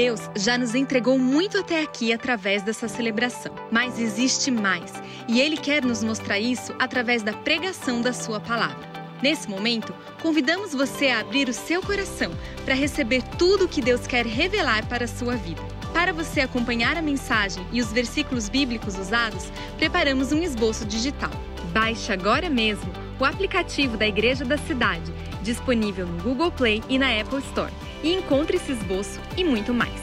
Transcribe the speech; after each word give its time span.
Deus 0.00 0.30
já 0.34 0.56
nos 0.56 0.74
entregou 0.74 1.18
muito 1.18 1.58
até 1.58 1.82
aqui 1.82 2.10
através 2.10 2.62
dessa 2.62 2.88
celebração, 2.88 3.54
mas 3.70 4.00
existe 4.00 4.50
mais, 4.50 4.94
e 5.28 5.38
Ele 5.38 5.58
quer 5.58 5.84
nos 5.84 6.02
mostrar 6.02 6.40
isso 6.40 6.74
através 6.78 7.22
da 7.22 7.34
pregação 7.34 8.00
da 8.00 8.10
Sua 8.10 8.40
palavra. 8.40 8.88
Nesse 9.22 9.46
momento, 9.46 9.94
convidamos 10.22 10.72
você 10.72 11.08
a 11.08 11.20
abrir 11.20 11.50
o 11.50 11.52
seu 11.52 11.82
coração 11.82 12.32
para 12.64 12.72
receber 12.72 13.22
tudo 13.36 13.66
o 13.66 13.68
que 13.68 13.82
Deus 13.82 14.06
quer 14.06 14.24
revelar 14.24 14.88
para 14.88 15.04
a 15.04 15.06
sua 15.06 15.36
vida. 15.36 15.60
Para 15.92 16.14
você 16.14 16.40
acompanhar 16.40 16.96
a 16.96 17.02
mensagem 17.02 17.66
e 17.70 17.82
os 17.82 17.92
versículos 17.92 18.48
bíblicos 18.48 18.98
usados, 18.98 19.52
preparamos 19.76 20.32
um 20.32 20.42
esboço 20.42 20.86
digital. 20.86 21.30
Baixe 21.74 22.10
agora 22.10 22.48
mesmo 22.48 22.90
o 23.18 23.24
aplicativo 23.26 23.98
da 23.98 24.08
Igreja 24.08 24.46
da 24.46 24.56
Cidade, 24.56 25.12
disponível 25.42 26.06
no 26.06 26.22
Google 26.22 26.50
Play 26.50 26.82
e 26.88 26.98
na 26.98 27.20
Apple 27.20 27.38
Store, 27.38 27.72
e 28.02 28.12
encontre 28.14 28.56
esse 28.56 28.72
esboço 28.72 29.20
e 29.36 29.44
muito 29.44 29.74
mais. 29.74 30.00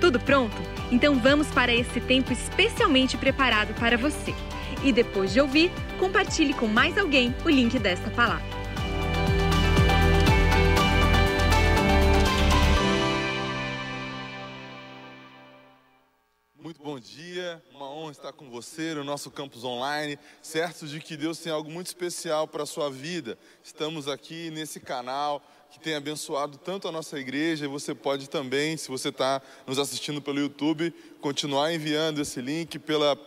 Tudo 0.00 0.20
pronto? 0.20 0.56
Então 0.90 1.18
vamos 1.18 1.48
para 1.48 1.74
esse 1.74 2.00
tempo 2.00 2.32
especialmente 2.32 3.16
preparado 3.16 3.74
para 3.74 3.96
você. 3.96 4.34
E 4.84 4.92
depois 4.92 5.32
de 5.32 5.40
ouvir, 5.40 5.70
compartilhe 5.98 6.52
com 6.52 6.66
mais 6.66 6.96
alguém 6.98 7.34
o 7.44 7.48
link 7.48 7.78
desta 7.78 8.10
palavra. 8.10 8.55
Honra 17.96 18.12
estar 18.12 18.32
com 18.34 18.50
você 18.50 18.92
no 18.92 19.02
nosso 19.02 19.30
campus 19.30 19.64
online, 19.64 20.18
certos 20.42 20.90
de 20.90 21.00
que 21.00 21.16
Deus 21.16 21.38
tem 21.38 21.50
algo 21.50 21.70
muito 21.70 21.86
especial 21.86 22.46
para 22.46 22.64
a 22.64 22.66
sua 22.66 22.90
vida. 22.90 23.38
Estamos 23.64 24.06
aqui 24.06 24.50
nesse 24.50 24.78
canal 24.78 25.42
que 25.70 25.80
tem 25.80 25.94
abençoado 25.94 26.58
tanto 26.58 26.86
a 26.86 26.92
nossa 26.92 27.18
igreja, 27.18 27.64
e 27.64 27.68
você 27.68 27.94
pode 27.94 28.28
também, 28.28 28.76
se 28.76 28.90
você 28.90 29.08
está 29.08 29.40
nos 29.66 29.78
assistindo 29.78 30.20
pelo 30.20 30.38
YouTube, 30.38 30.92
continuar 31.22 31.72
enviando 31.72 32.20
esse 32.20 32.38
link 32.38 32.78
pela 32.78 33.18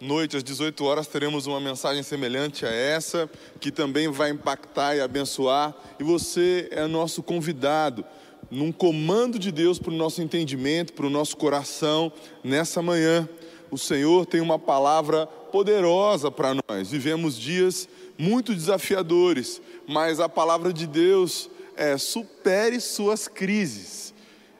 noite 0.00 0.36
às 0.36 0.44
18 0.44 0.84
horas 0.84 1.08
teremos 1.08 1.46
uma 1.46 1.58
mensagem 1.58 2.04
semelhante 2.04 2.64
a 2.64 2.70
essa, 2.70 3.28
que 3.58 3.72
também 3.72 4.08
vai 4.08 4.30
impactar 4.30 4.94
e 4.94 5.00
abençoar, 5.00 5.74
e 5.98 6.04
você 6.04 6.68
é 6.70 6.86
nosso 6.86 7.24
convidado 7.24 8.04
num 8.52 8.70
comando 8.70 9.36
de 9.36 9.50
Deus 9.50 9.80
para 9.80 9.90
o 9.90 9.96
nosso 9.96 10.22
entendimento, 10.22 10.92
para 10.92 11.06
o 11.06 11.10
nosso 11.10 11.36
coração 11.36 12.12
nessa 12.44 12.80
manhã. 12.80 13.28
O 13.70 13.78
Senhor 13.78 14.26
tem 14.26 14.40
uma 14.40 14.58
palavra 14.58 15.26
poderosa 15.26 16.30
para 16.30 16.54
nós. 16.68 16.90
Vivemos 16.90 17.38
dias 17.38 17.88
muito 18.18 18.54
desafiadores, 18.54 19.60
mas 19.86 20.20
a 20.20 20.28
palavra 20.28 20.72
de 20.72 20.86
Deus 20.86 21.50
é 21.76 21.98
supere 21.98 22.80
suas 22.80 23.28
crises. 23.28 24.14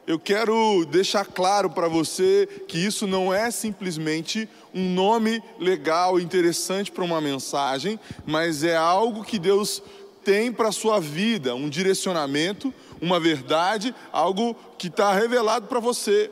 Eu 0.07 0.21
quero 0.21 0.85
deixar 0.85 1.25
claro 1.25 1.69
para 1.69 1.89
você 1.89 2.49
que 2.69 2.79
isso 2.79 3.09
não 3.09 3.35
é 3.35 3.51
simplesmente 3.51 4.49
um 4.73 4.95
nome 4.95 5.43
legal, 5.59 6.21
interessante 6.21 6.93
para 6.93 7.03
uma 7.03 7.21
mensagem, 7.21 7.99
mas 8.25 8.63
é 8.63 8.77
algo 8.77 9.25
que 9.25 9.39
Deus 9.39 9.83
tem 10.23 10.53
para 10.53 10.69
a 10.69 10.73
sua 10.73 11.01
vida, 11.01 11.55
um 11.55 11.69
direcionamento, 11.69 12.73
uma 13.01 13.19
verdade, 13.19 13.95
algo 14.13 14.55
que 14.79 14.87
está 14.87 15.13
revelado 15.13 15.67
para 15.67 15.81
você. 15.81 16.31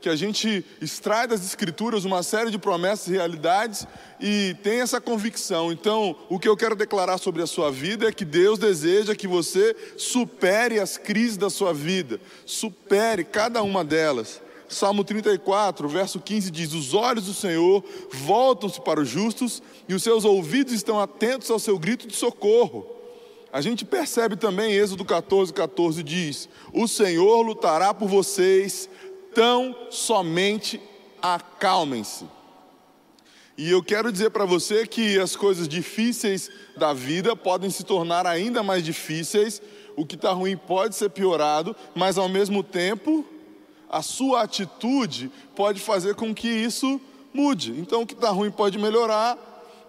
Que 0.00 0.08
a 0.08 0.16
gente 0.16 0.64
extrai 0.80 1.26
das 1.26 1.44
Escrituras 1.44 2.04
uma 2.04 2.22
série 2.22 2.50
de 2.50 2.58
promessas 2.58 3.08
e 3.08 3.12
realidades 3.12 3.86
e 4.20 4.54
tem 4.62 4.80
essa 4.80 5.00
convicção. 5.00 5.72
Então, 5.72 6.16
o 6.28 6.38
que 6.38 6.48
eu 6.48 6.56
quero 6.56 6.76
declarar 6.76 7.18
sobre 7.18 7.42
a 7.42 7.46
sua 7.46 7.70
vida 7.72 8.08
é 8.08 8.12
que 8.12 8.24
Deus 8.24 8.58
deseja 8.58 9.14
que 9.14 9.26
você 9.26 9.74
supere 9.96 10.78
as 10.78 10.96
crises 10.96 11.36
da 11.36 11.50
sua 11.50 11.72
vida, 11.72 12.20
supere 12.44 13.24
cada 13.24 13.62
uma 13.62 13.84
delas. 13.84 14.42
Salmo 14.68 15.04
34, 15.04 15.88
verso 15.88 16.20
15 16.20 16.50
diz: 16.50 16.72
Os 16.72 16.92
olhos 16.92 17.26
do 17.26 17.34
Senhor 17.34 17.84
voltam-se 18.10 18.80
para 18.80 19.00
os 19.00 19.08
justos 19.08 19.62
e 19.88 19.94
os 19.94 20.02
seus 20.02 20.24
ouvidos 20.24 20.72
estão 20.72 21.00
atentos 21.00 21.50
ao 21.50 21.58
seu 21.58 21.78
grito 21.78 22.06
de 22.06 22.16
socorro. 22.16 22.86
A 23.52 23.60
gente 23.60 23.84
percebe 23.84 24.36
também, 24.36 24.74
Êxodo 24.74 25.04
14, 25.04 25.52
14 25.52 26.02
diz: 26.02 26.48
O 26.72 26.88
Senhor 26.88 27.42
lutará 27.42 27.94
por 27.94 28.08
vocês, 28.08 28.90
tão 29.36 29.76
somente 29.90 30.80
acalmem-se. 31.20 32.24
E 33.58 33.70
eu 33.70 33.82
quero 33.82 34.10
dizer 34.10 34.30
para 34.30 34.46
você 34.46 34.86
que 34.86 35.18
as 35.18 35.36
coisas 35.36 35.68
difíceis 35.68 36.50
da 36.74 36.94
vida 36.94 37.36
podem 37.36 37.68
se 37.68 37.84
tornar 37.84 38.26
ainda 38.26 38.62
mais 38.62 38.82
difíceis, 38.82 39.60
o 39.94 40.06
que 40.06 40.14
está 40.14 40.32
ruim 40.32 40.56
pode 40.56 40.94
ser 40.94 41.10
piorado, 41.10 41.76
mas 41.94 42.16
ao 42.16 42.30
mesmo 42.30 42.62
tempo, 42.62 43.26
a 43.90 44.00
sua 44.00 44.40
atitude 44.40 45.30
pode 45.54 45.80
fazer 45.80 46.14
com 46.14 46.34
que 46.34 46.48
isso 46.48 46.98
mude. 47.32 47.72
Então, 47.78 48.02
o 48.02 48.06
que 48.06 48.14
está 48.14 48.30
ruim 48.30 48.50
pode 48.50 48.78
melhorar, 48.78 49.36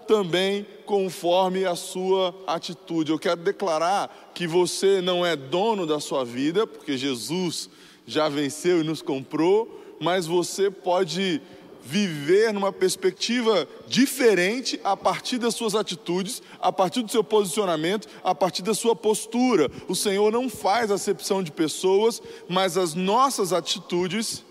também 0.06 0.68
conforme 0.86 1.64
a 1.66 1.76
sua 1.76 2.36
atitude. 2.46 3.12
Eu 3.12 3.20
quero 3.20 3.42
declarar 3.42 4.32
que 4.34 4.46
você 4.46 5.00
não 5.00 5.26
é 5.26 5.38
dono 5.38 5.88
da 5.88 6.02
sua 6.02 6.26
vida, 6.26 6.68
porque 6.68 6.98
Jesus 6.98 7.70
já 8.08 8.28
venceu 8.28 8.82
e 8.82 8.84
nos 8.84 9.04
comprou, 9.04 9.96
mas 10.02 10.26
você 10.26 10.72
pode 10.72 11.40
viver 11.84 12.52
numa 12.52 12.74
perspectiva 12.74 13.68
diferente 13.88 14.80
a 14.84 14.98
partir 14.98 15.38
das 15.38 15.54
suas 15.54 15.76
atitudes, 15.76 16.42
a 16.60 16.72
partir 16.72 17.04
do 17.04 17.12
seu 17.12 17.24
posicionamento, 17.24 18.08
a 18.24 18.34
partir 18.34 18.64
da 18.64 18.74
sua 18.74 18.96
postura. 18.96 19.70
O 19.88 19.94
Senhor 19.96 20.32
não 20.32 20.50
faz 20.50 20.90
acepção 20.90 21.44
de 21.44 21.52
pessoas, 21.52 22.22
mas 22.50 22.78
as 22.78 22.96
nossas 22.96 23.54
atitudes 23.54 24.44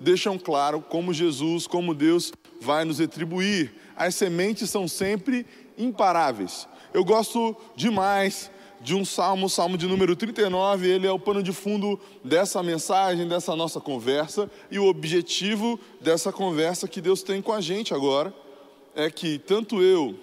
deixam 0.00 0.36
claro 0.36 0.80
como 0.80 1.14
Jesus, 1.14 1.66
como 1.66 1.94
Deus 1.94 2.32
vai 2.60 2.84
nos 2.84 2.98
retribuir 2.98 3.84
as 3.96 4.14
sementes 4.14 4.70
são 4.70 4.88
sempre 4.88 5.46
imparáveis. 5.78 6.68
Eu 6.92 7.04
gosto 7.04 7.56
demais 7.76 8.50
de 8.84 8.94
um 8.94 9.02
salmo, 9.02 9.46
o 9.46 9.48
salmo 9.48 9.78
de 9.78 9.86
número 9.86 10.14
39, 10.14 10.86
ele 10.86 11.06
é 11.06 11.10
o 11.10 11.18
pano 11.18 11.42
de 11.42 11.54
fundo 11.54 11.98
dessa 12.22 12.62
mensagem, 12.62 13.26
dessa 13.26 13.56
nossa 13.56 13.80
conversa, 13.80 14.50
e 14.70 14.78
o 14.78 14.84
objetivo 14.84 15.80
dessa 16.02 16.30
conversa 16.30 16.86
que 16.86 17.00
Deus 17.00 17.22
tem 17.22 17.40
com 17.40 17.54
a 17.54 17.62
gente 17.62 17.94
agora 17.94 18.32
é 18.94 19.10
que 19.10 19.38
tanto 19.38 19.82
eu 19.82 20.14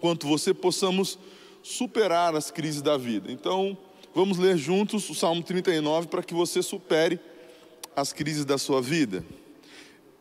quanto 0.00 0.26
você 0.26 0.52
possamos 0.52 1.16
superar 1.62 2.34
as 2.34 2.50
crises 2.50 2.82
da 2.82 2.96
vida. 2.96 3.30
Então, 3.30 3.78
vamos 4.12 4.36
ler 4.36 4.58
juntos 4.58 5.08
o 5.08 5.14
Salmo 5.14 5.40
39 5.40 6.08
para 6.08 6.24
que 6.24 6.34
você 6.34 6.64
supere 6.64 7.20
as 7.94 8.12
crises 8.12 8.44
da 8.44 8.58
sua 8.58 8.82
vida. 8.82 9.24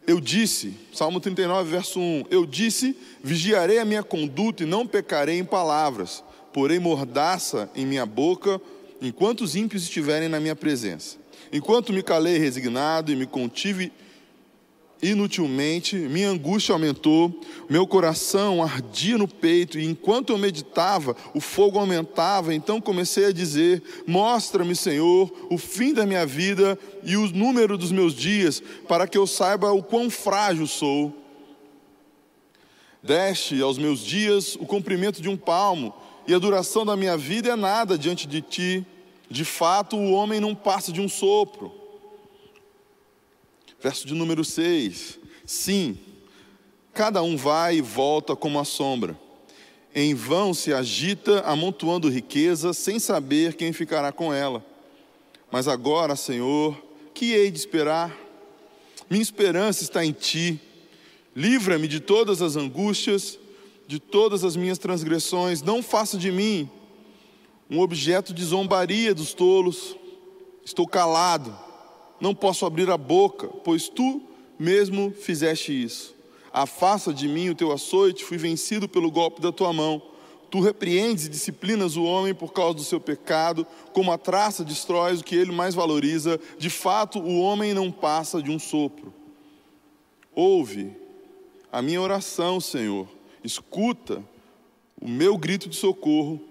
Eu 0.05 0.19
disse, 0.19 0.75
Salmo 0.93 1.19
39, 1.19 1.67
verso 1.67 1.99
1: 1.99 2.25
Eu 2.29 2.45
disse, 2.45 2.95
vigiarei 3.23 3.79
a 3.79 3.85
minha 3.85 4.03
conduta 4.03 4.61
e 4.61 4.67
não 4.67 4.85
pecarei 4.85 5.39
em 5.39 5.45
palavras, 5.45 6.23
porém 6.53 6.79
mordaça 6.79 7.69
em 7.75 7.85
minha 7.85 8.05
boca, 8.05 8.61
enquanto 9.01 9.41
os 9.41 9.55
ímpios 9.55 9.83
estiverem 9.83 10.29
na 10.29 10.39
minha 10.39 10.55
presença. 10.55 11.17
Enquanto 11.51 11.93
me 11.93 12.03
calei 12.03 12.37
resignado 12.37 13.11
e 13.11 13.15
me 13.15 13.25
contive 13.25 13.91
inutilmente, 15.01 15.95
minha 15.95 16.29
angústia 16.29 16.73
aumentou, 16.73 17.39
meu 17.69 17.87
coração 17.87 18.61
ardia 18.61 19.17
no 19.17 19.27
peito, 19.27 19.79
e 19.79 19.85
enquanto 19.85 20.31
eu 20.31 20.37
meditava, 20.37 21.15
o 21.33 21.39
fogo 21.39 21.79
aumentava. 21.79 22.53
Então 22.53 22.81
comecei 22.81 23.25
a 23.25 23.31
dizer: 23.31 23.81
Mostra-me, 24.05 24.75
Senhor, 24.75 25.31
o 25.49 25.57
fim 25.57 25.93
da 25.93 26.05
minha 26.05 26.25
vida 26.25 26.77
e 27.03 27.16
o 27.16 27.27
número 27.31 27.77
dos 27.77 27.91
meus 27.91 28.13
dias, 28.13 28.61
para 28.87 29.07
que 29.07 29.17
eu 29.17 29.25
saiba 29.25 29.71
o 29.71 29.81
quão 29.81 30.09
frágil 30.09 30.67
sou. 30.67 31.16
Deste 33.01 33.61
aos 33.61 33.77
meus 33.77 34.01
dias 34.01 34.55
o 34.55 34.66
comprimento 34.66 35.21
de 35.21 35.29
um 35.29 35.37
palmo, 35.37 35.93
e 36.29 36.34
a 36.35 36.38
duração 36.38 36.85
da 36.85 36.95
minha 36.95 37.17
vida 37.17 37.50
é 37.50 37.56
nada 37.56 37.97
diante 37.97 38.28
de 38.28 38.40
ti. 38.40 38.85
De 39.28 39.43
fato, 39.43 39.97
o 39.97 40.11
homem 40.11 40.40
não 40.40 40.53
passa 40.53 40.91
de 40.91 41.02
um 41.02 41.09
sopro. 41.09 41.73
Verso 43.81 44.05
de 44.05 44.14
número 44.14 44.46
6. 44.46 45.17
Sim, 45.43 45.97
cada 46.93 47.23
um 47.23 47.35
vai 47.35 47.78
e 47.78 47.81
volta 47.81 48.35
como 48.35 48.59
a 48.59 48.64
sombra. 48.64 49.20
Em 49.96 50.14
vão 50.14 50.53
se 50.53 50.72
agita, 50.72 51.40
amontoando 51.47 52.08
riqueza, 52.08 52.73
sem 52.73 52.99
saber 52.99 53.55
quem 53.55 53.73
ficará 53.73 54.11
com 54.11 54.31
ela. 54.31 54.64
Mas 55.52 55.67
agora, 55.67 56.16
Senhor, 56.16 56.79
que 57.11 57.34
hei 57.34 57.49
de 57.49 57.58
esperar? 57.58 58.16
Minha 59.09 59.23
esperança 59.23 59.81
está 59.81 60.05
em 60.05 60.11
Ti. 60.11 60.61
Livra-me 61.35 61.87
de 61.87 61.99
todas 61.99 62.40
as 62.40 62.55
angústias, 62.55 63.40
de 63.90 64.00
todas 64.00 64.44
as 64.44 64.56
minhas 64.56 64.78
transgressões. 64.78 65.64
Não 65.64 65.82
faça 65.82 66.16
de 66.16 66.32
mim 66.32 66.70
um 67.68 67.80
objeto 67.80 68.34
de 68.34 68.46
zombaria 68.46 69.16
dos 69.16 69.34
tolos. 69.34 69.97
Estou 70.64 70.88
calado 70.88 71.68
não 72.20 72.36
posso 72.36 72.66
abrir 72.66 72.90
a 72.90 72.97
boca, 72.97 73.47
pois 73.47 73.88
tu 73.88 74.22
mesmo 74.58 75.12
fizeste 75.12 75.72
isso. 75.72 76.16
Afasta 76.52 77.14
de 77.14 77.28
mim 77.28 77.50
o 77.50 77.56
teu 77.56 77.72
açoite, 77.72 78.26
fui 78.26 78.38
vencido 78.38 78.90
pelo 78.90 79.12
golpe 79.12 79.41
da 79.41 79.52
tua 79.52 79.72
mão. 79.72 80.02
Tu 80.50 80.59
repreendes 80.59 81.28
e 81.28 81.30
disciplinas 81.30 81.96
o 81.96 82.03
homem 82.03 82.34
por 82.34 82.52
causa 82.52 82.74
do 82.74 82.84
seu 82.84 83.00
pecado, 83.00 83.66
como 83.94 84.12
a 84.12 84.18
traça 84.18 84.66
destrói 84.66 85.14
o 85.14 85.24
que 85.24 85.36
ele 85.36 85.52
mais 85.52 85.76
valoriza. 85.76 86.40
De 86.58 86.70
fato, 86.70 87.20
o 87.20 87.40
homem 87.40 87.74
não 87.74 87.91
passa 87.91 88.41
de 88.41 88.50
um 88.50 88.58
sopro. 88.58 89.14
Ouve 90.34 90.91
a 91.72 91.82
minha 91.82 92.02
oração, 92.02 92.59
Senhor. 92.59 93.08
Escuta 93.44 94.24
o 95.00 95.08
meu 95.08 95.38
grito 95.38 95.70
de 95.70 95.76
socorro. 95.76 96.41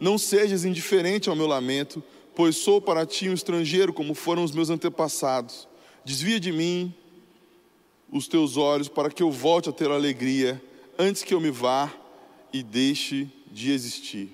Não 0.00 0.16
sejas 0.16 0.64
indiferente 0.64 1.28
ao 1.28 1.36
meu 1.36 1.46
lamento, 1.46 2.02
pois 2.34 2.56
sou 2.56 2.80
para 2.80 3.04
ti 3.04 3.28
um 3.28 3.34
estrangeiro, 3.34 3.92
como 3.92 4.14
foram 4.14 4.44
os 4.44 4.52
meus 4.52 4.70
antepassados. 4.70 5.68
Desvia 6.04 6.38
de 6.38 6.52
mim 6.52 6.94
os 8.10 8.26
teus 8.28 8.56
olhos 8.56 8.88
para 8.88 9.10
que 9.10 9.22
eu 9.22 9.30
volte 9.30 9.68
a 9.68 9.72
ter 9.72 9.90
alegria 9.90 10.62
antes 10.98 11.22
que 11.22 11.34
eu 11.34 11.40
me 11.40 11.50
vá 11.50 11.92
e 12.52 12.62
deixe 12.62 13.28
de 13.50 13.70
existir. 13.70 14.30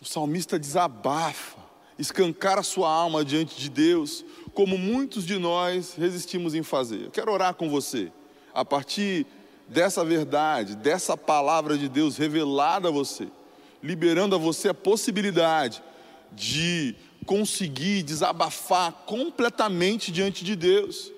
O 0.00 0.04
salmista 0.04 0.58
desabafa, 0.58 1.58
escancara 1.98 2.62
sua 2.62 2.90
alma 2.90 3.24
diante 3.24 3.60
de 3.60 3.68
Deus, 3.68 4.24
como 4.54 4.78
muitos 4.78 5.26
de 5.26 5.38
nós 5.38 5.94
resistimos 5.94 6.54
em 6.54 6.62
fazer. 6.62 7.04
Eu 7.04 7.10
quero 7.10 7.30
orar 7.30 7.54
com 7.54 7.68
você, 7.68 8.10
a 8.54 8.64
partir 8.64 9.26
dessa 9.70 10.04
verdade, 10.04 10.74
dessa 10.74 11.16
palavra 11.16 11.78
de 11.78 11.88
Deus 11.88 12.16
revelada 12.16 12.88
a 12.88 12.90
você, 12.90 13.28
liberando 13.82 14.34
a 14.34 14.38
você 14.38 14.68
a 14.68 14.74
possibilidade 14.74 15.82
de 16.32 16.96
conseguir 17.24 18.02
desabafar 18.02 18.92
completamente 19.06 20.10
diante 20.10 20.44
de 20.44 20.56
Deus. 20.56 21.12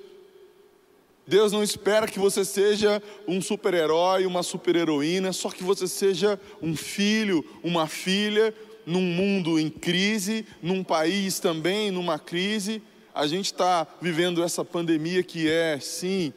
Deus 1.27 1.51
não 1.51 1.63
espera 1.63 2.07
que 2.07 2.19
você 2.19 2.45
seja 2.45 3.03
um 3.27 3.41
super-herói, 3.41 4.27
uma 4.27 4.43
super-heroína, 4.43 5.33
só 5.33 5.49
que 5.51 5.65
você 5.65 5.89
seja 5.89 6.39
um 6.61 6.77
filho, 6.77 7.45
uma 7.63 7.87
filha, 7.87 8.55
num 8.85 9.01
mundo 9.01 9.59
em 9.59 9.71
crise, 9.71 10.45
num 10.61 10.85
país 10.85 11.39
também 11.39 11.91
numa 11.91 12.19
crise. 12.19 12.83
A 13.15 13.27
gente 13.27 13.47
está 13.47 13.87
vivendo 14.01 14.43
essa 14.43 14.65
pandemia 14.65 15.23
que 15.23 15.49
é, 15.49 15.79
sim, 15.81 16.33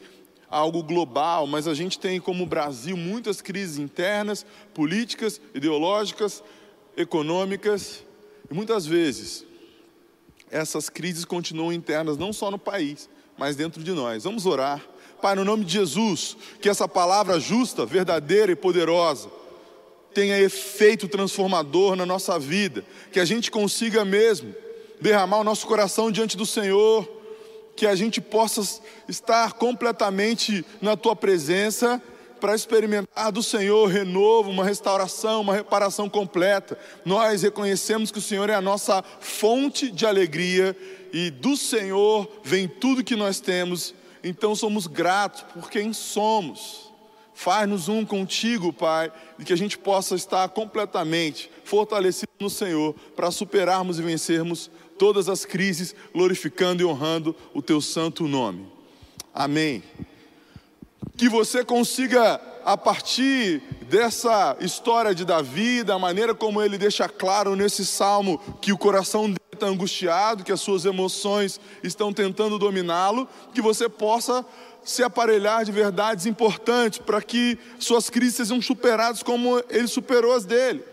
algo 0.49 0.83
global, 0.83 1.47
mas 1.47 1.67
a 1.67 1.73
gente 1.73 1.99
tem 1.99 2.19
como 2.19 2.45
Brasil 2.45 2.95
muitas 2.95 3.41
crises 3.41 3.77
internas, 3.77 4.45
políticas, 4.73 5.41
ideológicas, 5.53 6.43
econômicas, 6.95 8.03
e 8.49 8.53
muitas 8.53 8.85
vezes 8.85 9.45
essas 10.49 10.89
crises 10.89 11.25
continuam 11.25 11.73
internas 11.73 12.17
não 12.17 12.31
só 12.31 12.49
no 12.51 12.59
país, 12.59 13.09
mas 13.37 13.55
dentro 13.55 13.83
de 13.83 13.91
nós. 13.91 14.23
Vamos 14.23 14.45
orar. 14.45 14.81
Pai, 15.21 15.35
no 15.35 15.43
nome 15.43 15.65
de 15.65 15.73
Jesus, 15.73 16.37
que 16.61 16.69
essa 16.69 16.87
palavra 16.87 17.39
justa, 17.39 17.85
verdadeira 17.85 18.51
e 18.51 18.55
poderosa 18.55 19.29
tenha 20.13 20.39
efeito 20.39 21.07
transformador 21.07 21.95
na 21.95 22.05
nossa 22.05 22.39
vida, 22.39 22.85
que 23.11 23.19
a 23.19 23.25
gente 23.25 23.51
consiga 23.51 24.05
mesmo 24.05 24.55
derramar 25.01 25.39
o 25.39 25.43
nosso 25.43 25.67
coração 25.67 26.09
diante 26.09 26.37
do 26.37 26.45
Senhor, 26.45 27.05
que 27.75 27.85
a 27.85 27.95
gente 27.95 28.21
possa 28.21 28.81
estar 29.07 29.53
completamente 29.53 30.65
na 30.81 30.95
tua 30.95 31.15
presença 31.15 32.01
para 32.39 32.55
experimentar 32.55 33.31
do 33.31 33.41
Senhor 33.41 33.87
renovo, 33.87 34.49
uma 34.49 34.63
restauração, 34.63 35.41
uma 35.41 35.53
reparação 35.53 36.09
completa. 36.09 36.77
Nós 37.03 37.41
reconhecemos 37.41 38.11
que 38.11 38.19
o 38.19 38.21
Senhor 38.21 38.49
é 38.49 38.53
a 38.53 38.61
nossa 38.61 39.03
fonte 39.19 39.89
de 39.89 40.05
alegria 40.05 40.75
e 41.11 41.29
do 41.31 41.57
Senhor 41.57 42.29
vem 42.43 42.67
tudo 42.67 43.03
que 43.03 43.15
nós 43.15 43.39
temos. 43.39 43.95
Então 44.23 44.55
somos 44.55 44.87
gratos 44.87 45.43
por 45.53 45.69
quem 45.69 45.91
somos. 45.93 46.91
Faz-nos 47.33 47.89
um 47.89 48.05
contigo, 48.05 48.71
Pai, 48.71 49.11
e 49.37 49.43
que 49.43 49.51
a 49.51 49.57
gente 49.57 49.77
possa 49.77 50.15
estar 50.15 50.47
completamente 50.49 51.51
fortalecido 51.65 52.31
no 52.39 52.49
Senhor 52.49 52.95
para 53.15 53.29
superarmos 53.29 53.99
e 53.99 54.01
vencermos 54.01 54.71
todas 54.97 55.29
as 55.29 55.45
crises, 55.45 55.95
glorificando 56.13 56.81
e 56.81 56.85
honrando 56.85 57.35
o 57.53 57.61
teu 57.61 57.81
santo 57.81 58.27
nome. 58.27 58.65
Amém 59.33 59.83
que 61.17 61.29
você 61.29 61.63
consiga, 61.63 62.41
a 62.65 62.75
partir 62.75 63.61
dessa 63.89 64.57
história 64.59 65.15
de 65.15 65.23
Davi, 65.23 65.83
da 65.83 65.97
maneira 65.97 66.33
como 66.33 66.61
ele 66.61 66.77
deixa 66.77 67.07
claro 67.07 67.55
nesse 67.55 67.85
salmo 67.85 68.39
que 68.61 68.73
o 68.73 68.77
coração 68.77 69.25
dele 69.27 69.39
está 69.53 69.67
angustiado, 69.67 70.43
que 70.43 70.51
as 70.51 70.59
suas 70.59 70.83
emoções 70.83 71.59
estão 71.83 72.11
tentando 72.11 72.59
dominá-lo, 72.59 73.27
que 73.53 73.61
você 73.61 73.87
possa 73.87 74.45
se 74.83 75.03
aparelhar 75.03 75.63
de 75.63 75.71
verdades 75.71 76.25
importantes 76.25 76.99
para 76.99 77.21
que 77.21 77.57
suas 77.79 78.09
crises 78.09 78.35
sejam 78.35 78.61
superadas 78.61 79.23
como 79.23 79.61
ele 79.69 79.87
superou 79.87 80.33
as 80.33 80.45
dele. 80.45 80.83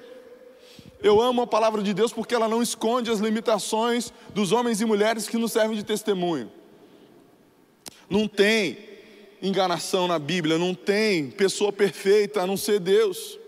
Eu 1.02 1.20
amo 1.20 1.43
a 1.43 1.46
palavra 1.46 1.82
de 1.82 1.93
Deus 1.93 2.12
porque 2.12 2.34
ela 2.34 2.49
não 2.49 2.62
esconde 2.62 3.10
as 3.10 3.19
limitações 3.19 4.12
dos 4.32 4.52
homens 4.52 4.81
e 4.81 4.84
mulheres 4.84 5.28
que 5.28 5.37
nos 5.37 5.50
servem 5.50 5.76
de 5.76 5.82
testemunho. 5.82 6.50
Não 8.08 8.28
tem 8.28 8.78
enganação 9.43 10.06
na 10.06 10.19
Bíblia, 10.19 10.58
não 10.58 10.75
tem 10.75 11.28
pessoa 11.31 11.72
perfeita 11.72 12.43
a 12.43 12.46
não 12.46 12.56
ser 12.56 12.78
Deus. 12.78 13.38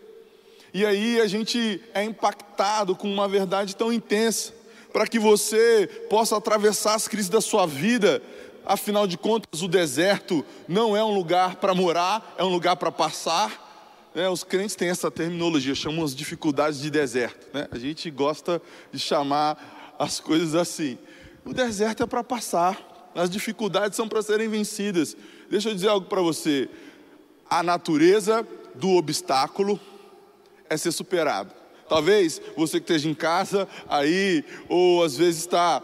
E 0.72 0.84
aí 0.84 1.20
a 1.20 1.28
gente 1.28 1.80
é 1.94 2.02
impactado 2.02 2.96
com 2.96 3.08
uma 3.08 3.28
verdade 3.28 3.76
tão 3.76 3.92
intensa, 3.92 4.52
para 4.92 5.06
que 5.06 5.20
você 5.20 5.88
possa 6.10 6.36
atravessar 6.36 6.94
as 6.94 7.06
crises 7.06 7.28
da 7.28 7.40
sua 7.40 7.66
vida. 7.66 8.20
Afinal 8.66 9.06
de 9.06 9.16
contas, 9.16 9.62
o 9.62 9.68
deserto 9.68 10.44
não 10.66 10.96
é 10.96 11.04
um 11.04 11.14
lugar 11.14 11.56
para 11.56 11.74
morar, 11.74 12.34
é 12.36 12.42
um 12.42 12.48
lugar 12.48 12.74
para 12.74 12.90
passar. 12.90 13.63
É, 14.14 14.28
os 14.28 14.44
crentes 14.44 14.76
têm 14.76 14.88
essa 14.88 15.10
terminologia, 15.10 15.74
chamam 15.74 16.04
as 16.04 16.14
dificuldades 16.14 16.78
de 16.80 16.88
deserto. 16.88 17.48
Né? 17.52 17.66
A 17.70 17.78
gente 17.78 18.08
gosta 18.10 18.62
de 18.92 18.98
chamar 18.98 19.94
as 19.98 20.20
coisas 20.20 20.54
assim. 20.54 20.96
O 21.44 21.52
deserto 21.52 22.04
é 22.04 22.06
para 22.06 22.22
passar, 22.22 23.10
as 23.14 23.28
dificuldades 23.28 23.96
são 23.96 24.08
para 24.08 24.22
serem 24.22 24.48
vencidas. 24.48 25.16
Deixa 25.50 25.68
eu 25.68 25.74
dizer 25.74 25.88
algo 25.88 26.06
para 26.06 26.22
você. 26.22 26.68
A 27.50 27.62
natureza 27.62 28.46
do 28.74 28.90
obstáculo 28.90 29.80
é 30.70 30.76
ser 30.76 30.92
superado. 30.92 31.52
Talvez 31.88 32.40
você 32.56 32.78
que 32.78 32.84
esteja 32.84 33.08
em 33.08 33.14
casa 33.14 33.68
aí, 33.88 34.44
ou 34.68 35.02
às 35.02 35.16
vezes 35.16 35.40
está 35.40 35.82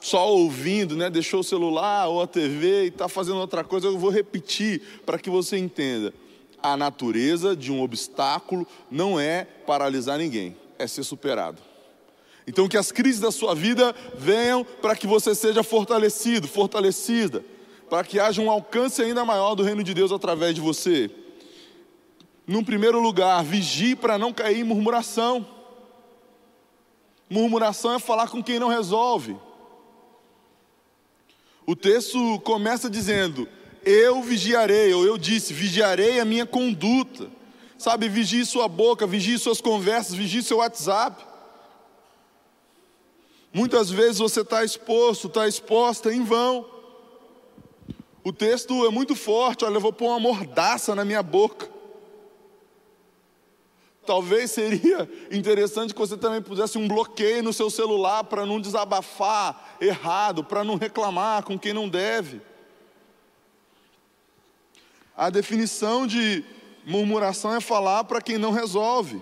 só 0.00 0.30
ouvindo, 0.30 0.96
né? 0.96 1.10
deixou 1.10 1.40
o 1.40 1.44
celular 1.44 2.08
ou 2.08 2.22
a 2.22 2.26
TV 2.26 2.84
e 2.84 2.88
está 2.88 3.08
fazendo 3.08 3.38
outra 3.38 3.62
coisa, 3.62 3.86
eu 3.86 3.98
vou 3.98 4.10
repetir 4.10 4.80
para 5.04 5.18
que 5.18 5.30
você 5.30 5.56
entenda. 5.56 6.12
A 6.62 6.76
natureza 6.76 7.54
de 7.54 7.70
um 7.70 7.82
obstáculo 7.82 8.66
não 8.90 9.18
é 9.18 9.44
paralisar 9.44 10.18
ninguém, 10.18 10.56
é 10.78 10.86
ser 10.86 11.04
superado. 11.04 11.62
Então, 12.46 12.68
que 12.68 12.76
as 12.76 12.92
crises 12.92 13.20
da 13.20 13.30
sua 13.30 13.54
vida 13.54 13.94
venham 14.16 14.64
para 14.64 14.94
que 14.94 15.06
você 15.06 15.34
seja 15.34 15.62
fortalecido, 15.62 16.46
fortalecida 16.46 17.44
para 17.88 18.04
que 18.04 18.18
haja 18.18 18.42
um 18.42 18.50
alcance 18.50 19.02
ainda 19.02 19.24
maior 19.24 19.54
do 19.54 19.62
reino 19.62 19.82
de 19.82 19.94
Deus 19.94 20.12
através 20.12 20.54
de 20.54 20.60
você. 20.60 21.10
Num 22.46 22.64
primeiro 22.64 23.00
lugar, 23.00 23.42
vigie 23.44 23.96
para 23.96 24.18
não 24.18 24.32
cair 24.32 24.60
em 24.60 24.64
murmuração. 24.64 25.46
Murmuração 27.28 27.94
é 27.94 27.98
falar 27.98 28.28
com 28.28 28.42
quem 28.42 28.58
não 28.58 28.68
resolve. 28.68 29.36
O 31.66 31.74
texto 31.74 32.40
começa 32.40 32.88
dizendo: 32.88 33.48
Eu 33.86 34.20
vigiarei, 34.20 34.92
ou 34.92 35.06
eu 35.06 35.16
disse, 35.16 35.54
vigiarei 35.54 36.18
a 36.18 36.24
minha 36.24 36.44
conduta. 36.44 37.30
Sabe, 37.78 38.08
vigie 38.08 38.44
sua 38.44 38.66
boca, 38.66 39.06
vigie 39.06 39.38
suas 39.38 39.60
conversas, 39.60 40.12
vigie 40.12 40.42
seu 40.42 40.56
WhatsApp. 40.56 41.24
Muitas 43.52 43.88
vezes 43.88 44.18
você 44.18 44.40
está 44.40 44.64
exposto, 44.64 45.28
está 45.28 45.46
exposta 45.46 46.12
em 46.12 46.24
vão. 46.24 46.66
O 48.24 48.32
texto 48.32 48.84
é 48.84 48.90
muito 48.90 49.14
forte, 49.14 49.64
olha, 49.64 49.76
eu 49.76 49.80
vou 49.80 49.92
pôr 49.92 50.08
uma 50.08 50.18
mordaça 50.18 50.92
na 50.92 51.04
minha 51.04 51.22
boca. 51.22 51.70
Talvez 54.04 54.50
seria 54.50 55.08
interessante 55.30 55.94
que 55.94 56.00
você 56.00 56.16
também 56.16 56.42
pusesse 56.42 56.76
um 56.76 56.88
bloqueio 56.88 57.44
no 57.44 57.52
seu 57.52 57.70
celular 57.70 58.24
para 58.24 58.44
não 58.44 58.60
desabafar 58.60 59.76
errado, 59.80 60.42
para 60.42 60.64
não 60.64 60.74
reclamar 60.74 61.44
com 61.44 61.56
quem 61.56 61.72
não 61.72 61.88
deve. 61.88 62.40
A 65.16 65.30
definição 65.30 66.06
de 66.06 66.44
murmuração 66.84 67.54
é 67.54 67.60
falar 67.60 68.04
para 68.04 68.20
quem 68.20 68.36
não 68.36 68.52
resolve. 68.52 69.20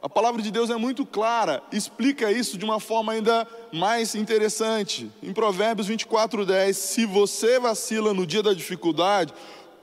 A 0.00 0.08
palavra 0.08 0.42
de 0.42 0.50
Deus 0.50 0.68
é 0.70 0.76
muito 0.76 1.04
clara, 1.06 1.62
explica 1.72 2.30
isso 2.30 2.58
de 2.58 2.64
uma 2.64 2.80
forma 2.80 3.12
ainda 3.12 3.46
mais 3.72 4.14
interessante. 4.14 5.10
Em 5.22 5.32
Provérbios 5.32 5.86
24, 5.86 6.44
10, 6.44 6.76
se 6.76 7.06
você 7.06 7.58
vacila 7.58 8.12
no 8.12 8.26
dia 8.26 8.42
da 8.42 8.52
dificuldade, 8.52 9.32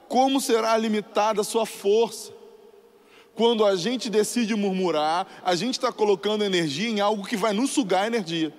como 0.07 0.41
será 0.41 0.77
limitada 0.77 1.41
a 1.41 1.43
sua 1.43 1.65
força? 1.65 2.31
Quando 3.33 3.65
a 3.65 3.75
gente 3.75 4.09
decide 4.09 4.55
murmurar, 4.55 5.25
a 5.43 5.55
gente 5.55 5.75
está 5.75 5.91
colocando 5.91 6.43
energia 6.43 6.89
em 6.89 6.99
algo 6.99 7.25
que 7.25 7.37
vai 7.37 7.53
nos 7.53 7.71
sugar 7.71 8.05
energia. 8.05 8.53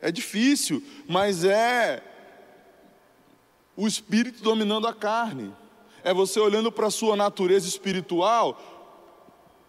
É 0.00 0.10
difícil, 0.10 0.82
mas 1.06 1.44
é 1.44 2.02
o 3.76 3.86
espírito 3.86 4.42
dominando 4.42 4.86
a 4.86 4.94
carne. 4.94 5.52
É 6.02 6.14
você 6.14 6.40
olhando 6.40 6.72
para 6.72 6.86
a 6.86 6.90
sua 6.90 7.14
natureza 7.16 7.68
espiritual, 7.68 8.58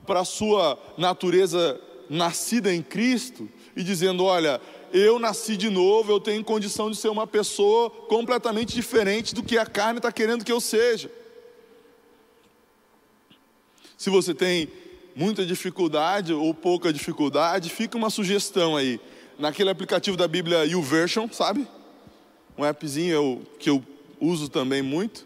para 0.05 0.21
a 0.21 0.25
sua 0.25 0.79
natureza 0.97 1.79
nascida 2.09 2.73
em 2.73 2.81
Cristo 2.81 3.49
e 3.75 3.83
dizendo: 3.83 4.23
Olha, 4.23 4.61
eu 4.93 5.19
nasci 5.19 5.55
de 5.55 5.69
novo, 5.69 6.11
eu 6.11 6.19
tenho 6.19 6.43
condição 6.43 6.89
de 6.91 6.97
ser 6.97 7.09
uma 7.09 7.25
pessoa 7.25 7.89
completamente 7.89 8.73
diferente 8.73 9.33
do 9.33 9.43
que 9.43 9.57
a 9.57 9.65
carne 9.65 9.99
está 9.99 10.11
querendo 10.11 10.43
que 10.43 10.51
eu 10.51 10.59
seja. 10.59 11.11
Se 13.97 14.09
você 14.09 14.33
tem 14.33 14.67
muita 15.15 15.45
dificuldade 15.45 16.33
ou 16.33 16.53
pouca 16.53 16.91
dificuldade, 16.91 17.69
fica 17.69 17.97
uma 17.97 18.09
sugestão 18.09 18.75
aí. 18.75 18.99
Naquele 19.37 19.69
aplicativo 19.69 20.15
da 20.15 20.27
Bíblia 20.27 20.65
YouVersion, 20.65 21.27
sabe? 21.31 21.67
Um 22.57 22.63
appzinho 22.63 23.13
eu, 23.13 23.41
que 23.59 23.69
eu 23.69 23.83
uso 24.19 24.49
também 24.49 24.81
muito. 24.81 25.25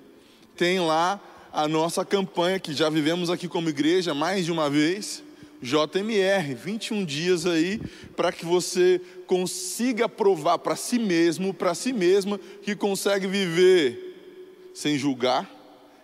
Tem 0.55 0.79
lá 0.79 1.19
a 1.51 1.67
nossa 1.67 2.05
campanha 2.05 2.59
que 2.59 2.74
já 2.74 2.89
vivemos 2.89 3.29
aqui 3.29 3.47
como 3.47 3.69
igreja 3.69 4.13
mais 4.13 4.45
de 4.45 4.51
uma 4.51 4.69
vez. 4.69 5.24
JMR, 5.62 6.53
21 6.53 7.03
dias 7.05 7.45
aí, 7.45 7.81
para 8.15 8.31
que 8.31 8.45
você 8.45 9.01
consiga 9.25 10.07
provar 10.07 10.59
para 10.59 10.75
si 10.75 11.00
mesmo, 11.00 11.53
para 11.53 11.74
si 11.74 11.91
mesma, 11.91 12.39
que 12.62 12.75
consegue 12.75 13.25
viver 13.25 14.71
sem 14.74 14.97
julgar, 14.97 15.50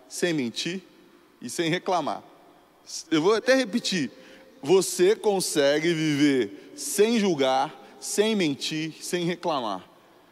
sem 0.08 0.34
mentir 0.34 0.82
e 1.42 1.50
sem 1.50 1.70
reclamar. 1.70 2.24
Eu 3.12 3.22
vou 3.22 3.36
até 3.36 3.54
repetir: 3.54 4.10
você 4.62 5.16
consegue 5.16 5.94
viver 5.94 6.72
sem 6.76 7.20
julgar, 7.20 7.81
sem 8.02 8.36
mentir, 8.36 8.96
sem 9.00 9.24
reclamar. 9.24 9.88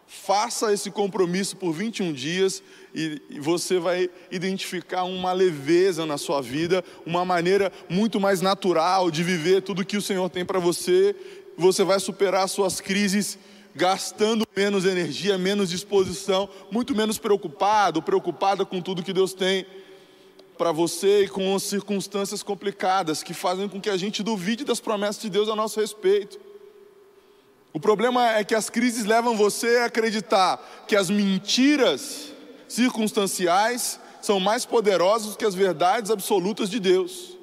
Faça 0.07 0.73
esse 0.73 0.89
compromisso 0.89 1.55
por 1.55 1.71
21 1.71 2.11
dias 2.11 2.63
e 2.95 3.21
você 3.39 3.77
vai 3.77 4.09
identificar 4.31 5.03
uma 5.03 5.31
leveza 5.31 6.03
na 6.03 6.17
sua 6.17 6.41
vida, 6.41 6.83
uma 7.05 7.23
maneira 7.23 7.71
muito 7.88 8.19
mais 8.19 8.41
natural 8.41 9.11
de 9.11 9.23
viver 9.23 9.61
tudo 9.61 9.85
que 9.85 9.95
o 9.95 10.01
Senhor 10.01 10.27
tem 10.29 10.43
para 10.43 10.59
você. 10.59 11.15
Você 11.55 11.83
vai 11.83 11.99
superar 11.99 12.49
suas 12.49 12.81
crises 12.81 13.38
gastando 13.75 14.47
menos 14.57 14.83
energia, 14.83 15.38
menos 15.38 15.69
disposição, 15.69 16.49
muito 16.71 16.95
menos 16.95 17.19
preocupado, 17.19 18.01
preocupada 18.01 18.65
com 18.65 18.81
tudo 18.81 19.03
que 19.03 19.13
Deus 19.13 19.31
tem 19.31 19.63
para 20.57 20.71
você 20.71 21.25
e 21.25 21.27
com 21.27 21.55
as 21.55 21.63
circunstâncias 21.63 22.41
complicadas 22.41 23.21
que 23.21 23.33
fazem 23.33 23.69
com 23.69 23.79
que 23.79 23.91
a 23.91 23.95
gente 23.95 24.23
duvide 24.23 24.65
das 24.65 24.79
promessas 24.79 25.21
de 25.21 25.29
Deus 25.29 25.47
a 25.47 25.55
nosso 25.55 25.79
respeito. 25.79 26.48
O 27.71 27.79
problema 27.79 28.31
é 28.33 28.43
que 28.43 28.55
as 28.55 28.69
crises 28.69 29.05
levam 29.05 29.35
você 29.35 29.77
a 29.77 29.85
acreditar 29.85 30.59
que 30.88 30.95
as 30.95 31.09
mentiras 31.09 32.33
circunstanciais 32.67 33.99
são 34.21 34.39
mais 34.39 34.65
poderosas 34.65 35.35
que 35.35 35.45
as 35.45 35.55
verdades 35.55 36.11
absolutas 36.11 36.69
de 36.69 36.79
Deus. 36.79 37.38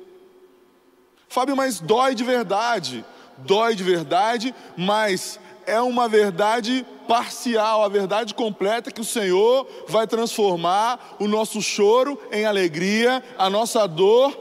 Fábio, 1.29 1.57
mas 1.57 1.81
dói 1.81 2.15
de 2.15 2.25
verdade. 2.25 3.05
Dói 3.39 3.75
de 3.75 3.85
verdade, 3.85 4.55
mas 4.77 5.39
é 5.67 5.81
uma 5.81 6.09
verdade 6.09 6.87
parcial, 7.07 7.85
a 7.85 7.89
verdade 7.89 8.35
completa 8.35 8.91
que 8.91 9.01
o 9.01 9.05
Senhor 9.05 9.67
vai 9.87 10.07
transformar 10.07 11.17
o 11.21 11.29
nosso 11.29 11.61
choro 11.61 12.19
em 12.33 12.45
alegria, 12.47 13.23
a 13.37 13.51
nossa 13.51 13.87
dor 13.87 14.37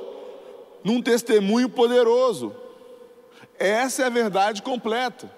num 0.84 1.02
testemunho 1.02 1.68
poderoso. 1.68 2.56
Essa 3.58 4.04
é 4.04 4.06
a 4.06 4.10
verdade 4.10 4.62
completa. 4.62 5.30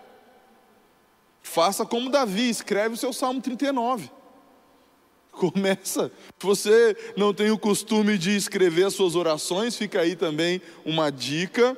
Faça 1.48 1.86
como 1.86 2.10
Davi, 2.10 2.50
escreve 2.50 2.96
o 2.96 2.98
seu 2.98 3.14
Salmo 3.14 3.42
39. 3.42 4.12
Começa. 5.32 6.12
Se 6.38 6.46
você 6.46 6.96
não 7.16 7.34
tem 7.34 7.50
o 7.52 7.58
costume 7.58 8.18
de 8.18 8.36
escrever 8.36 8.88
as 8.88 8.94
suas 8.94 9.16
orações, 9.16 9.76
fica 9.76 10.02
aí 10.02 10.16
também 10.16 10.62
uma 10.86 11.10
dica. 11.10 11.76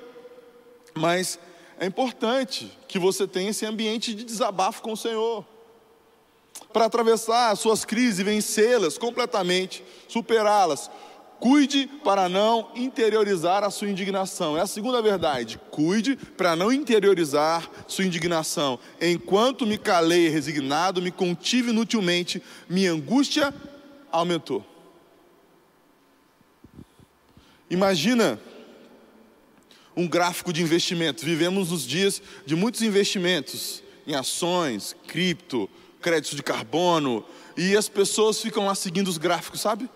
Mas 0.96 1.38
é 1.80 1.86
importante 1.86 2.76
que 2.88 2.98
você 2.98 3.28
tenha 3.28 3.52
esse 3.52 3.66
ambiente 3.66 4.14
de 4.14 4.24
desabafo 4.24 4.82
com 4.82 4.94
o 4.94 4.98
Senhor. 4.98 5.46
Para 6.74 6.86
atravessar 6.86 7.52
as 7.52 7.60
suas 7.60 7.86
crises 7.86 8.26
vencê-las 8.26 8.98
completamente, 8.98 9.84
superá-las. 10.08 10.90
Cuide 11.40 11.88
para 12.04 12.28
não 12.28 12.70
interiorizar 12.76 13.64
a 13.64 13.70
sua 13.70 13.90
indignação. 13.90 14.58
É 14.58 14.62
a 14.62 14.68
segunda 14.68 15.02
verdade. 15.02 15.60
Cuide 15.72 16.16
para 16.16 16.56
não 16.56 16.72
interiorizar 16.72 17.70
sua 17.88 18.06
indignação. 18.06 18.78
Enquanto 19.00 19.66
me 19.66 19.78
calei 19.78 20.28
resignado, 20.28 21.02
me 21.02 21.12
contive 21.12 21.70
inutilmente, 21.70 22.44
minha 22.68 22.92
angústia 22.92 23.54
aumentou. 24.12 24.66
Imagina 27.70 28.40
um 29.96 30.08
gráfico 30.08 30.52
de 30.52 30.62
investimento. 30.62 31.24
Vivemos 31.24 31.72
nos 31.72 31.88
dias 31.88 32.22
de 32.46 32.56
muitos 32.56 32.82
investimentos 32.82 33.82
em 34.06 34.16
ações, 34.16 34.96
cripto, 35.08 35.70
crédito 36.02 36.36
de 36.36 36.44
carbono, 36.44 37.24
e 37.56 37.78
as 37.78 37.88
pessoas 37.88 38.42
ficam 38.42 38.66
lá 38.66 38.76
seguindo 38.76 39.08
os 39.08 39.18
gráficos, 39.18 39.62
sabe? 39.62 39.90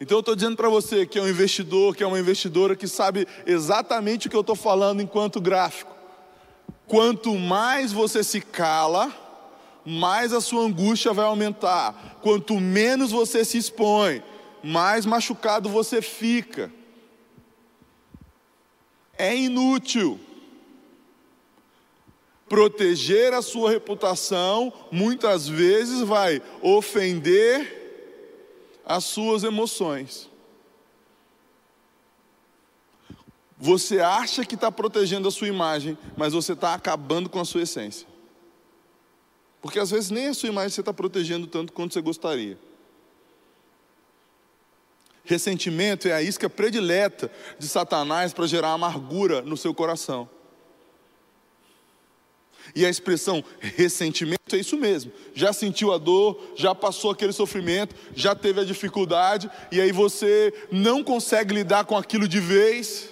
Então 0.00 0.18
eu 0.18 0.20
estou 0.20 0.36
dizendo 0.36 0.56
para 0.56 0.68
você 0.68 1.04
que 1.04 1.18
é 1.18 1.22
um 1.22 1.28
investidor, 1.28 1.96
que 1.96 2.04
é 2.04 2.06
uma 2.06 2.20
investidora 2.20 2.76
que 2.76 2.86
sabe 2.86 3.26
exatamente 3.44 4.26
o 4.26 4.30
que 4.30 4.36
eu 4.36 4.42
estou 4.42 4.54
falando 4.54 5.02
enquanto 5.02 5.40
gráfico. 5.40 5.96
Quanto 6.86 7.34
mais 7.34 7.92
você 7.92 8.22
se 8.22 8.40
cala, 8.40 9.12
mais 9.84 10.32
a 10.32 10.40
sua 10.40 10.62
angústia 10.62 11.12
vai 11.12 11.24
aumentar. 11.24 12.18
Quanto 12.22 12.60
menos 12.60 13.10
você 13.10 13.44
se 13.44 13.58
expõe, 13.58 14.22
mais 14.62 15.04
machucado 15.04 15.68
você 15.68 16.00
fica. 16.00 16.72
É 19.16 19.36
inútil. 19.36 20.20
Proteger 22.48 23.34
a 23.34 23.42
sua 23.42 23.70
reputação 23.70 24.72
muitas 24.90 25.48
vezes 25.48 26.00
vai 26.00 26.40
ofender 26.62 27.77
as 28.88 29.04
suas 29.04 29.44
emoções. 29.44 30.30
Você 33.58 34.00
acha 34.00 34.44
que 34.44 34.54
está 34.54 34.72
protegendo 34.72 35.28
a 35.28 35.30
sua 35.30 35.48
imagem, 35.48 35.98
mas 36.16 36.32
você 36.32 36.54
está 36.54 36.72
acabando 36.72 37.28
com 37.28 37.38
a 37.38 37.44
sua 37.44 37.62
essência. 37.62 38.06
Porque 39.60 39.78
às 39.78 39.90
vezes 39.90 40.10
nem 40.10 40.28
a 40.28 40.34
sua 40.34 40.48
imagem 40.48 40.70
você 40.70 40.80
está 40.80 40.94
protegendo 40.94 41.46
tanto 41.46 41.72
quanto 41.72 41.92
você 41.92 42.00
gostaria. 42.00 42.58
Ressentimento 45.24 46.08
é 46.08 46.12
a 46.12 46.22
isca 46.22 46.48
predileta 46.48 47.30
de 47.58 47.68
Satanás 47.68 48.32
para 48.32 48.46
gerar 48.46 48.72
amargura 48.72 49.42
no 49.42 49.56
seu 49.56 49.74
coração. 49.74 50.30
E 52.74 52.84
a 52.84 52.90
expressão 52.90 53.42
ressentimento 53.60 54.54
é 54.54 54.58
isso 54.58 54.76
mesmo. 54.76 55.12
Já 55.34 55.52
sentiu 55.52 55.92
a 55.92 55.98
dor, 55.98 56.40
já 56.56 56.74
passou 56.74 57.10
aquele 57.10 57.32
sofrimento, 57.32 57.94
já 58.14 58.34
teve 58.34 58.60
a 58.60 58.64
dificuldade, 58.64 59.50
e 59.70 59.80
aí 59.80 59.92
você 59.92 60.52
não 60.70 61.02
consegue 61.02 61.54
lidar 61.54 61.84
com 61.84 61.96
aquilo 61.96 62.26
de 62.28 62.40
vez 62.40 63.10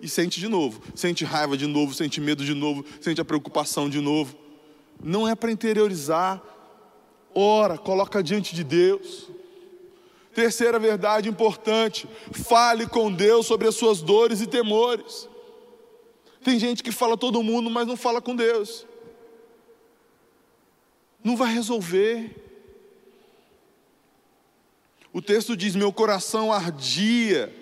e 0.00 0.08
sente 0.08 0.40
de 0.40 0.48
novo. 0.48 0.80
Sente 0.94 1.24
raiva 1.24 1.56
de 1.56 1.66
novo, 1.66 1.94
sente 1.94 2.20
medo 2.20 2.44
de 2.44 2.54
novo, 2.54 2.84
sente 3.00 3.20
a 3.20 3.24
preocupação 3.24 3.88
de 3.88 4.00
novo. 4.00 4.36
Não 5.02 5.26
é 5.26 5.34
para 5.34 5.50
interiorizar. 5.50 6.42
Ora, 7.34 7.78
coloca 7.78 8.22
diante 8.22 8.54
de 8.54 8.64
Deus. 8.64 9.28
Terceira 10.34 10.78
verdade 10.78 11.28
importante: 11.28 12.08
fale 12.32 12.86
com 12.86 13.12
Deus 13.12 13.46
sobre 13.46 13.68
as 13.68 13.74
suas 13.74 14.00
dores 14.00 14.40
e 14.40 14.46
temores. 14.46 15.28
Tem 16.42 16.58
gente 16.58 16.82
que 16.82 16.90
fala 16.90 17.16
todo 17.16 17.42
mundo, 17.42 17.68
mas 17.68 17.86
não 17.86 17.96
fala 17.96 18.20
com 18.20 18.34
Deus. 18.34 18.86
Não 21.22 21.36
vai 21.36 21.52
resolver. 21.52 22.34
O 25.12 25.20
texto 25.20 25.56
diz: 25.56 25.74
Meu 25.74 25.92
coração 25.92 26.52
ardia. 26.52 27.54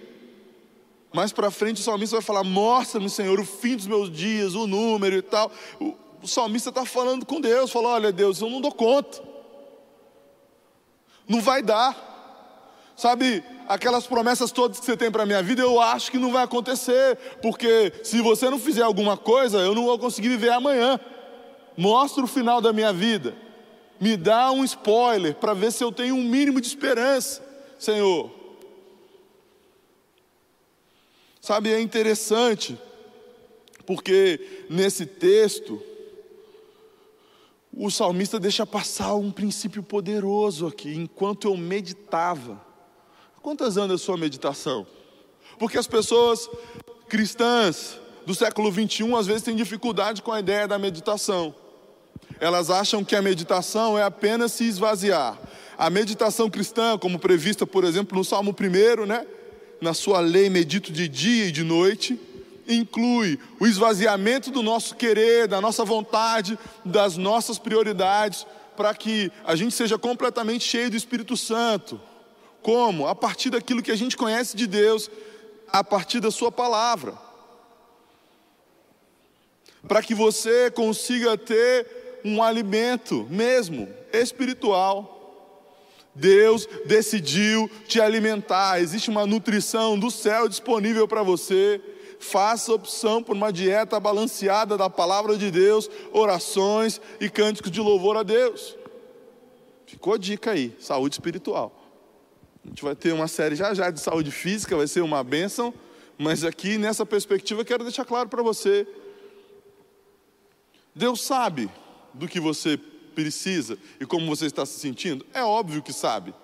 Mais 1.12 1.32
para 1.32 1.50
frente 1.50 1.80
o 1.80 1.84
salmista 1.84 2.16
vai 2.16 2.22
falar: 2.22 2.44
Mostra-me, 2.44 3.10
Senhor, 3.10 3.40
o 3.40 3.44
fim 3.44 3.76
dos 3.76 3.86
meus 3.86 4.10
dias, 4.10 4.54
o 4.54 4.66
número 4.66 5.16
e 5.16 5.22
tal. 5.22 5.50
O, 5.80 6.26
salmista 6.26 6.68
está 6.68 6.84
falando 6.84 7.26
com 7.26 7.40
Deus: 7.40 7.72
Falou, 7.72 7.90
Olha, 7.90 8.12
Deus, 8.12 8.40
eu 8.40 8.50
não 8.50 8.60
dou 8.60 8.72
conta. 8.72 9.22
Não 11.26 11.40
vai 11.40 11.62
dar. 11.62 12.06
Sabe, 12.96 13.44
aquelas 13.68 14.06
promessas 14.06 14.50
todas 14.50 14.80
que 14.80 14.86
você 14.86 14.96
tem 14.96 15.10
para 15.10 15.24
a 15.24 15.26
minha 15.26 15.42
vida, 15.42 15.60
eu 15.60 15.80
acho 15.80 16.10
que 16.10 16.18
não 16.18 16.32
vai 16.32 16.42
acontecer, 16.42 17.16
porque 17.42 17.92
se 18.02 18.20
você 18.22 18.48
não 18.48 18.58
fizer 18.58 18.82
alguma 18.82 19.16
coisa, 19.16 19.58
eu 19.58 19.74
não 19.74 19.84
vou 19.84 19.98
conseguir 19.98 20.30
viver 20.30 20.50
amanhã. 20.50 20.98
Mostra 21.76 22.24
o 22.24 22.26
final 22.26 22.60
da 22.60 22.72
minha 22.72 22.92
vida, 22.92 23.36
me 24.00 24.16
dá 24.16 24.50
um 24.50 24.64
spoiler 24.64 25.34
para 25.34 25.52
ver 25.52 25.70
se 25.70 25.84
eu 25.84 25.92
tenho 25.92 26.14
um 26.14 26.24
mínimo 26.24 26.60
de 26.60 26.66
esperança, 26.66 27.44
Senhor. 27.78 28.30
Sabe, 31.40 31.72
é 31.72 31.80
interessante, 31.80 32.76
porque 33.86 34.66
nesse 34.68 35.06
texto, 35.06 35.80
o 37.72 37.90
salmista 37.90 38.40
deixa 38.40 38.66
passar 38.66 39.14
um 39.14 39.30
princípio 39.30 39.82
poderoso 39.82 40.66
aqui, 40.66 40.94
enquanto 40.94 41.46
eu 41.46 41.56
meditava. 41.56 42.67
Quantas 43.48 43.78
anos 43.78 44.02
a 44.02 44.04
sua 44.04 44.18
meditação? 44.18 44.86
Porque 45.58 45.78
as 45.78 45.86
pessoas 45.86 46.50
cristãs 47.08 47.98
do 48.26 48.34
século 48.34 48.70
21 48.70 49.16
às 49.16 49.26
vezes 49.26 49.40
têm 49.40 49.56
dificuldade 49.56 50.20
com 50.20 50.30
a 50.30 50.38
ideia 50.38 50.68
da 50.68 50.78
meditação. 50.78 51.54
Elas 52.40 52.68
acham 52.68 53.02
que 53.02 53.16
a 53.16 53.22
meditação 53.22 53.98
é 53.98 54.02
apenas 54.02 54.52
se 54.52 54.64
esvaziar. 54.64 55.38
A 55.78 55.88
meditação 55.88 56.50
cristã, 56.50 56.98
como 56.98 57.18
prevista, 57.18 57.66
por 57.66 57.84
exemplo, 57.84 58.18
no 58.18 58.22
Salmo 58.22 58.54
1, 58.54 59.06
né? 59.06 59.26
Na 59.80 59.94
sua 59.94 60.20
lei 60.20 60.50
medito 60.50 60.92
de 60.92 61.08
dia 61.08 61.46
e 61.46 61.50
de 61.50 61.64
noite, 61.64 62.20
inclui 62.68 63.38
o 63.58 63.66
esvaziamento 63.66 64.50
do 64.50 64.62
nosso 64.62 64.94
querer, 64.94 65.48
da 65.48 65.58
nossa 65.58 65.86
vontade, 65.86 66.58
das 66.84 67.16
nossas 67.16 67.58
prioridades, 67.58 68.46
para 68.76 68.92
que 68.92 69.32
a 69.42 69.56
gente 69.56 69.74
seja 69.74 69.96
completamente 69.96 70.64
cheio 70.64 70.90
do 70.90 70.96
Espírito 70.98 71.34
Santo. 71.34 71.98
Como? 72.62 73.06
A 73.06 73.14
partir 73.14 73.50
daquilo 73.50 73.82
que 73.82 73.90
a 73.90 73.96
gente 73.96 74.16
conhece 74.16 74.56
de 74.56 74.66
Deus, 74.66 75.10
a 75.68 75.82
partir 75.82 76.20
da 76.20 76.30
Sua 76.30 76.50
palavra. 76.50 77.16
Para 79.86 80.02
que 80.02 80.14
você 80.14 80.70
consiga 80.70 81.36
ter 81.38 82.20
um 82.24 82.42
alimento 82.42 83.26
mesmo 83.30 83.88
espiritual. 84.12 85.14
Deus 86.14 86.66
decidiu 86.84 87.70
te 87.86 88.00
alimentar, 88.00 88.80
existe 88.80 89.08
uma 89.08 89.24
nutrição 89.24 89.96
do 89.96 90.10
céu 90.10 90.48
disponível 90.48 91.06
para 91.06 91.22
você 91.22 91.80
faça 92.18 92.72
opção 92.72 93.22
por 93.22 93.36
uma 93.36 93.52
dieta 93.52 93.98
balanceada 94.00 94.76
da 94.76 94.90
palavra 94.90 95.36
de 95.36 95.50
Deus, 95.50 95.88
orações 96.12 97.00
e 97.20 97.28
cânticos 97.28 97.70
de 97.70 97.80
louvor 97.80 98.16
a 98.16 98.22
Deus. 98.22 98.76
Ficou 99.86 100.14
a 100.14 100.18
dica 100.18 100.50
aí, 100.50 100.76
saúde 100.80 101.14
espiritual. 101.14 101.72
A 102.64 102.68
gente 102.68 102.82
vai 102.82 102.94
ter 102.94 103.12
uma 103.12 103.28
série 103.28 103.54
já 103.54 103.72
já 103.74 103.90
de 103.90 104.00
saúde 104.00 104.30
física, 104.30 104.76
vai 104.76 104.86
ser 104.86 105.00
uma 105.00 105.22
bênção, 105.24 105.72
mas 106.16 106.44
aqui 106.44 106.78
nessa 106.78 107.06
perspectiva 107.06 107.64
quero 107.64 107.84
deixar 107.84 108.04
claro 108.04 108.28
para 108.28 108.42
você. 108.42 108.86
Deus 110.94 111.22
sabe 111.22 111.70
do 112.12 112.26
que 112.26 112.40
você 112.40 112.76
precisa 113.14 113.78
e 114.00 114.06
como 114.06 114.26
você 114.26 114.46
está 114.46 114.66
se 114.66 114.78
sentindo? 114.78 115.24
É 115.32 115.42
óbvio 115.42 115.82
que 115.82 115.92
sabe. 115.92 116.34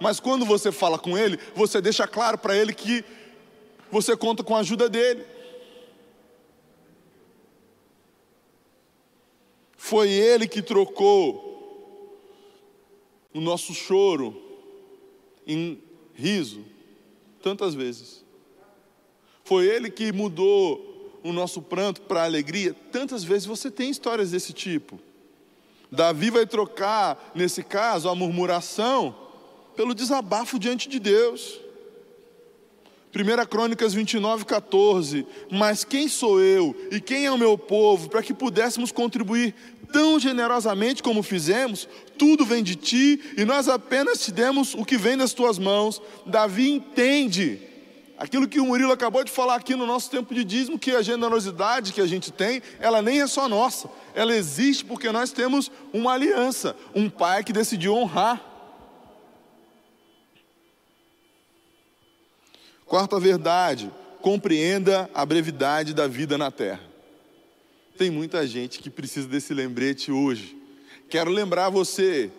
Mas 0.00 0.20
quando 0.20 0.44
você 0.44 0.72
fala 0.72 0.98
com 0.98 1.16
Ele, 1.16 1.38
você 1.54 1.80
deixa 1.80 2.06
claro 2.06 2.36
para 2.38 2.56
Ele 2.56 2.74
que 2.74 3.04
você 3.90 4.16
conta 4.16 4.42
com 4.42 4.56
a 4.56 4.60
ajuda 4.60 4.88
dele. 4.88 5.24
Foi 9.76 10.10
ele 10.10 10.48
que 10.48 10.62
trocou 10.62 12.18
o 13.34 13.40
nosso 13.40 13.74
choro 13.74 14.43
em 15.46 15.80
riso 16.14 16.64
tantas 17.42 17.74
vezes. 17.74 18.24
Foi 19.44 19.66
ele 19.66 19.90
que 19.90 20.12
mudou 20.12 21.20
o 21.22 21.32
nosso 21.32 21.60
pranto 21.60 22.02
para 22.02 22.24
alegria 22.24 22.74
tantas 22.90 23.22
vezes. 23.22 23.46
Você 23.46 23.70
tem 23.70 23.90
histórias 23.90 24.30
desse 24.30 24.52
tipo. 24.52 24.98
Davi 25.90 26.30
vai 26.30 26.46
trocar, 26.46 27.32
nesse 27.34 27.62
caso, 27.62 28.08
a 28.08 28.14
murmuração 28.14 29.14
pelo 29.76 29.94
desabafo 29.94 30.58
diante 30.58 30.88
de 30.88 30.98
Deus. 30.98 31.60
1 33.14 33.46
Crônicas 33.46 33.94
29, 33.94 34.44
14. 34.44 35.24
Mas 35.50 35.84
quem 35.84 36.08
sou 36.08 36.40
eu 36.40 36.74
e 36.90 37.00
quem 37.00 37.26
é 37.26 37.30
o 37.30 37.38
meu 37.38 37.56
povo 37.56 38.10
para 38.10 38.22
que 38.22 38.34
pudéssemos 38.34 38.90
contribuir 38.90 39.54
tão 39.92 40.18
generosamente 40.18 41.00
como 41.00 41.22
fizemos? 41.22 41.88
Tudo 42.18 42.44
vem 42.44 42.62
de 42.62 42.74
ti 42.74 43.20
e 43.36 43.44
nós 43.44 43.68
apenas 43.68 44.24
te 44.24 44.32
demos 44.32 44.74
o 44.74 44.84
que 44.84 44.96
vem 44.96 45.16
das 45.16 45.32
tuas 45.32 45.60
mãos. 45.60 46.02
Davi 46.26 46.68
entende 46.68 47.60
aquilo 48.18 48.48
que 48.48 48.58
o 48.58 48.66
Murilo 48.66 48.92
acabou 48.92 49.22
de 49.22 49.30
falar 49.30 49.54
aqui 49.54 49.76
no 49.76 49.86
nosso 49.86 50.10
tempo 50.10 50.34
de 50.34 50.42
dízimo, 50.42 50.78
que 50.78 50.90
a 50.90 51.02
generosidade 51.02 51.92
que 51.92 52.00
a 52.00 52.06
gente 52.06 52.32
tem, 52.32 52.62
ela 52.80 53.00
nem 53.00 53.20
é 53.20 53.26
só 53.28 53.48
nossa, 53.48 53.88
ela 54.12 54.34
existe 54.34 54.84
porque 54.84 55.10
nós 55.12 55.30
temos 55.30 55.70
uma 55.92 56.12
aliança, 56.12 56.74
um 56.94 57.08
pai 57.08 57.44
que 57.44 57.52
decidiu 57.52 57.94
honrar 57.94 58.53
Quarta 62.86 63.18
verdade, 63.18 63.90
compreenda 64.20 65.08
a 65.14 65.24
brevidade 65.24 65.94
da 65.94 66.06
vida 66.06 66.36
na 66.36 66.50
terra. 66.50 66.82
Tem 67.96 68.10
muita 68.10 68.46
gente 68.46 68.78
que 68.78 68.90
precisa 68.90 69.26
desse 69.26 69.54
lembrete 69.54 70.12
hoje. 70.12 70.56
Quero 71.08 71.30
lembrar 71.30 71.70
você 71.70 72.30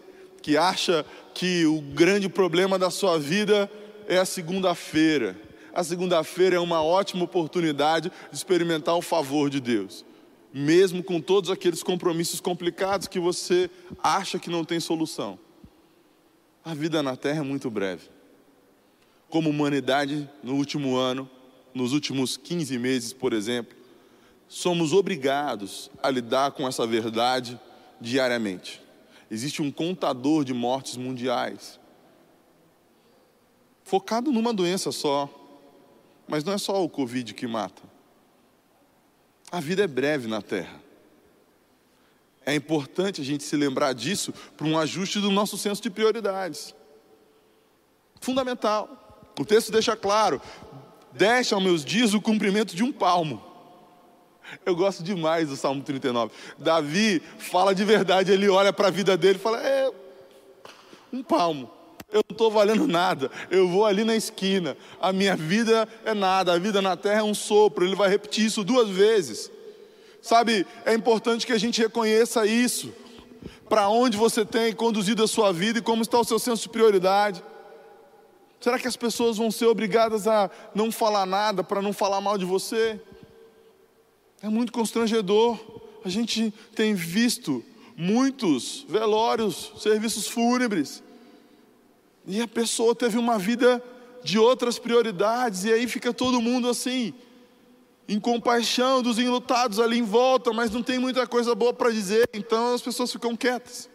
que 0.42 0.56
acha 0.56 1.06
que 1.34 1.66
o 1.66 1.82
grande 1.82 2.30
problema 2.30 2.78
da 2.78 2.92
sua 2.92 3.18
vida 3.18 3.70
é 4.08 4.18
a 4.18 4.26
segunda-feira. 4.26 5.36
A 5.74 5.84
segunda-feira 5.84 6.58
é 6.58 6.60
uma 6.60 6.84
ótima 6.84 7.24
oportunidade 7.24 8.12
de 8.30 8.36
experimentar 8.36 8.96
o 8.96 9.02
favor 9.02 9.50
de 9.50 9.60
Deus, 9.60 10.06
mesmo 10.54 11.04
com 11.04 11.20
todos 11.20 11.50
aqueles 11.50 11.82
compromissos 11.82 12.40
complicados 12.40 13.08
que 13.08 13.20
você 13.20 13.70
acha 14.02 14.38
que 14.38 14.50
não 14.50 14.64
tem 14.64 14.80
solução. 14.80 15.40
A 16.64 16.74
vida 16.74 17.02
na 17.02 17.16
terra 17.16 17.40
é 17.40 17.44
muito 17.44 17.70
breve 17.70 18.15
como 19.30 19.50
humanidade 19.50 20.30
no 20.44 20.56
último 20.56 20.96
ano, 20.96 21.30
nos 21.74 21.92
últimos 21.92 22.38
15 22.38 22.78
meses, 22.80 23.14
por 23.14 23.34
exemplo, 23.34 23.76
somos 24.48 24.94
obrigados 24.94 25.92
a 26.02 26.10
lidar 26.10 26.52
com 26.52 26.68
essa 26.68 26.86
verdade 26.86 27.60
diariamente. 28.00 28.82
Existe 29.30 29.62
um 29.62 29.72
contador 29.72 30.44
de 30.46 30.54
mortes 30.54 30.96
mundiais, 30.96 31.80
focado 33.84 34.32
numa 34.32 34.54
doença 34.54 34.92
só, 34.92 35.30
mas 36.28 36.44
não 36.44 36.54
é 36.54 36.58
só 36.58 36.84
o 36.84 36.90
Covid 36.90 37.34
que 37.34 37.48
mata. 37.48 37.82
A 39.52 39.60
vida 39.60 39.84
é 39.84 39.88
breve 39.88 40.28
na 40.28 40.42
Terra. 40.42 40.82
É 42.46 42.54
importante 42.54 43.22
a 43.22 43.24
gente 43.24 43.44
se 43.44 43.56
lembrar 43.56 43.94
disso 43.94 44.34
para 44.56 44.68
um 44.68 44.78
ajuste 44.78 45.20
do 45.20 45.32
nosso 45.32 45.58
senso 45.58 45.82
de 45.82 45.90
prioridades. 45.90 46.76
Fundamental. 48.22 49.05
O 49.40 49.46
texto 49.46 49.72
deixa 49.72 49.96
claro: 49.96 50.42
deixa 51.12 51.56
aos 51.56 51.64
meus 51.64 51.84
dias 51.84 52.14
o 52.14 52.22
cumprimento 52.22 52.76
de 52.76 52.84
um 52.84 52.92
palmo. 52.92 53.42
Eu 54.66 54.76
gosto 54.76 55.04
demais 55.04 55.50
do 55.50 55.56
Salmo 55.56 55.82
39. 55.82 56.32
Davi 56.58 57.22
fala 57.40 57.74
de 57.74 57.84
verdade, 57.84 58.32
ele 58.32 58.48
olha 58.48 58.72
para 58.72 58.88
a 58.88 58.92
vida 58.92 59.18
dele 59.18 59.38
e 59.38 59.42
fala: 59.42 59.62
é 59.62 59.92
um 61.12 61.24
palmo. 61.24 61.72
Eu 62.12 62.24
não 62.30 62.34
estou 62.34 62.52
valendo 62.52 62.88
nada. 62.88 63.32
Eu 63.50 63.68
vou 63.68 63.86
ali 63.86 64.04
na 64.04 64.16
esquina. 64.16 64.78
A 65.02 65.12
minha 65.12 65.36
vida 65.36 65.88
é 66.06 66.14
nada. 66.14 66.54
A 66.54 66.58
vida 66.58 66.82
na 66.82 66.96
terra 66.96 67.20
é 67.20 67.24
um 67.24 67.34
sopro. 67.34 67.84
Ele 67.84 67.96
vai 67.96 68.08
repetir 68.08 68.46
isso 68.46 68.64
duas 68.64 68.88
vezes. 68.90 69.52
Sabe, 70.22 70.66
é 70.86 70.94
importante 70.94 71.46
que 71.46 71.52
a 71.52 71.58
gente 71.58 71.82
reconheça 71.82 72.46
isso. 72.46 72.94
Para 73.68 73.90
onde 73.90 74.18
você 74.18 74.46
tem 74.46 74.72
conduzido 74.72 75.24
a 75.24 75.28
sua 75.28 75.52
vida 75.52 75.80
e 75.80 75.82
como 75.82 76.04
está 76.04 76.20
o 76.20 76.24
seu 76.24 76.40
senso 76.40 76.64
de 76.64 76.70
prioridade. 76.70 77.44
Será 78.66 78.80
que 78.80 78.88
as 78.88 78.98
pessoas 78.98 79.38
vão 79.38 79.52
ser 79.52 79.68
obrigadas 79.68 80.28
a 80.28 80.50
não 80.74 80.92
falar 80.92 81.28
nada 81.28 81.64
para 81.64 81.84
não 81.84 81.94
falar 81.94 82.20
mal 82.20 82.36
de 82.36 82.46
você? 82.46 83.00
É 84.42 84.50
muito 84.50 84.72
constrangedor. 84.72 85.60
A 86.04 86.10
gente 86.10 86.52
tem 86.74 86.96
visto 86.96 87.64
muitos 87.96 88.84
velórios, 88.90 89.72
serviços 89.78 90.28
fúnebres, 90.28 91.04
e 92.26 92.42
a 92.42 92.48
pessoa 92.48 92.96
teve 92.96 93.20
uma 93.20 93.38
vida 93.38 93.84
de 94.24 94.40
outras 94.40 94.80
prioridades, 94.80 95.64
e 95.66 95.72
aí 95.72 95.88
fica 95.88 96.12
todo 96.12 96.42
mundo 96.42 96.68
assim, 96.68 97.14
em 98.08 98.20
compaixão 98.20 99.04
dos 99.04 99.20
enlutados 99.20 99.80
ali 99.80 100.00
em 100.00 100.04
volta, 100.04 100.52
mas 100.52 100.72
não 100.72 100.82
tem 100.82 100.98
muita 100.98 101.28
coisa 101.28 101.54
boa 101.54 101.72
para 101.72 101.92
dizer, 101.92 102.28
então 102.34 102.74
as 102.74 102.82
pessoas 102.82 103.12
ficam 103.12 103.36
quietas. 103.36 103.88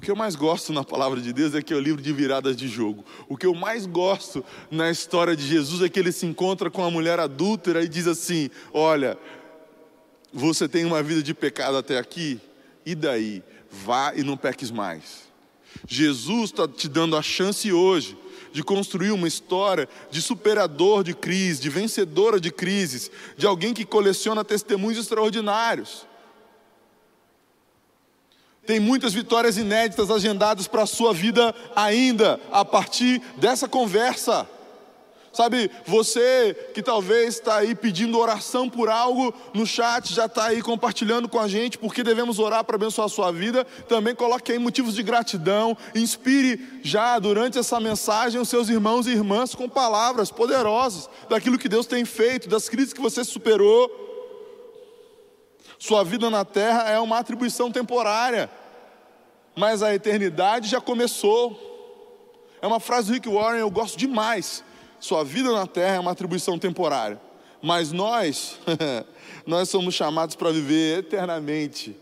O 0.00 0.02
que 0.02 0.10
eu 0.10 0.16
mais 0.16 0.34
gosto 0.34 0.72
na 0.72 0.82
palavra 0.82 1.20
de 1.20 1.30
Deus 1.30 1.54
é 1.54 1.60
que 1.60 1.74
é 1.74 1.76
o 1.76 1.78
livro 1.78 2.00
de 2.00 2.10
viradas 2.10 2.56
de 2.56 2.66
jogo. 2.66 3.04
O 3.28 3.36
que 3.36 3.44
eu 3.44 3.54
mais 3.54 3.84
gosto 3.84 4.42
na 4.70 4.90
história 4.90 5.36
de 5.36 5.46
Jesus 5.46 5.82
é 5.82 5.90
que 5.90 6.00
ele 6.00 6.10
se 6.10 6.24
encontra 6.24 6.70
com 6.70 6.82
a 6.82 6.90
mulher 6.90 7.20
adúltera 7.20 7.84
e 7.84 7.88
diz 7.88 8.06
assim: 8.06 8.48
Olha, 8.72 9.18
você 10.32 10.66
tem 10.66 10.86
uma 10.86 11.02
vida 11.02 11.22
de 11.22 11.34
pecado 11.34 11.76
até 11.76 11.98
aqui, 11.98 12.40
e 12.86 12.94
daí? 12.94 13.42
Vá 13.70 14.14
e 14.16 14.22
não 14.22 14.38
peques 14.38 14.70
mais. 14.70 15.28
Jesus 15.86 16.44
está 16.44 16.66
te 16.66 16.88
dando 16.88 17.14
a 17.14 17.20
chance 17.20 17.70
hoje 17.70 18.16
de 18.54 18.62
construir 18.62 19.10
uma 19.10 19.28
história 19.28 19.86
de 20.10 20.22
superador 20.22 21.04
de 21.04 21.12
crise, 21.12 21.60
de 21.60 21.68
vencedora 21.68 22.40
de 22.40 22.50
crises, 22.50 23.10
de 23.36 23.46
alguém 23.46 23.74
que 23.74 23.84
coleciona 23.84 24.46
testemunhos 24.46 24.98
extraordinários. 24.98 26.08
Tem 28.70 28.78
muitas 28.78 29.12
vitórias 29.12 29.56
inéditas 29.56 30.12
agendadas 30.12 30.68
para 30.68 30.84
a 30.84 30.86
sua 30.86 31.12
vida 31.12 31.52
ainda, 31.74 32.38
a 32.52 32.64
partir 32.64 33.20
dessa 33.36 33.66
conversa. 33.66 34.48
Sabe, 35.32 35.68
você 35.84 36.56
que 36.72 36.80
talvez 36.80 37.34
está 37.34 37.56
aí 37.56 37.74
pedindo 37.74 38.16
oração 38.16 38.70
por 38.70 38.88
algo 38.88 39.34
no 39.52 39.66
chat, 39.66 40.14
já 40.14 40.26
está 40.26 40.44
aí 40.44 40.62
compartilhando 40.62 41.28
com 41.28 41.40
a 41.40 41.48
gente 41.48 41.78
porque 41.78 42.04
devemos 42.04 42.38
orar 42.38 42.62
para 42.62 42.76
abençoar 42.76 43.06
a 43.06 43.10
sua 43.10 43.32
vida. 43.32 43.64
Também 43.88 44.14
coloque 44.14 44.52
aí 44.52 44.58
motivos 44.60 44.94
de 44.94 45.02
gratidão. 45.02 45.76
Inspire 45.92 46.80
já 46.80 47.18
durante 47.18 47.58
essa 47.58 47.80
mensagem 47.80 48.40
os 48.40 48.48
seus 48.48 48.68
irmãos 48.68 49.08
e 49.08 49.10
irmãs 49.10 49.52
com 49.52 49.68
palavras 49.68 50.30
poderosas 50.30 51.10
daquilo 51.28 51.58
que 51.58 51.68
Deus 51.68 51.86
tem 51.86 52.04
feito, 52.04 52.48
das 52.48 52.68
crises 52.68 52.92
que 52.92 53.00
você 53.00 53.24
superou. 53.24 53.90
Sua 55.80 56.04
vida 56.04 56.28
na 56.28 56.44
terra 56.44 56.90
é 56.90 57.00
uma 57.00 57.18
atribuição 57.18 57.72
temporária, 57.72 58.50
mas 59.56 59.82
a 59.82 59.94
eternidade 59.94 60.68
já 60.68 60.80
começou. 60.80 61.68
É 62.62 62.66
uma 62.66 62.80
frase 62.80 63.08
do 63.08 63.14
Rick 63.14 63.28
Warren, 63.28 63.60
eu 63.60 63.70
gosto 63.70 63.98
demais. 63.98 64.62
Sua 64.98 65.24
vida 65.24 65.50
na 65.52 65.66
terra 65.66 65.96
é 65.96 66.00
uma 66.00 66.10
atribuição 66.10 66.58
temporária, 66.58 67.20
mas 67.62 67.90
nós, 67.90 68.58
nós 69.46 69.68
somos 69.68 69.94
chamados 69.94 70.36
para 70.36 70.52
viver 70.52 70.98
eternamente. 70.98 71.96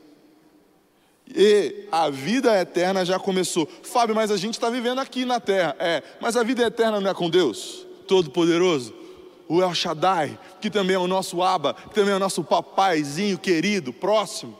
E 1.34 1.86
a 1.92 2.08
vida 2.08 2.58
eterna 2.58 3.04
já 3.04 3.18
começou. 3.18 3.68
Fábio, 3.82 4.14
mas 4.14 4.30
a 4.30 4.36
gente 4.36 4.54
está 4.54 4.70
vivendo 4.70 4.98
aqui 4.98 5.24
na 5.24 5.38
terra. 5.38 5.76
É, 5.78 6.02
mas 6.20 6.36
a 6.36 6.42
vida 6.42 6.62
eterna 6.62 7.00
não 7.00 7.10
é 7.10 7.14
com 7.14 7.28
Deus, 7.28 7.86
Todo-Poderoso? 8.06 8.94
O 9.46 9.62
El 9.62 9.74
Shaddai, 9.74 10.38
que 10.60 10.70
também 10.70 10.96
é 10.96 10.98
o 10.98 11.06
nosso 11.06 11.42
Aba, 11.42 11.74
que 11.74 11.94
também 11.94 12.12
é 12.12 12.16
o 12.16 12.20
nosso 12.20 12.42
papaizinho 12.42 13.38
querido, 13.38 13.92
próximo. 13.92 14.56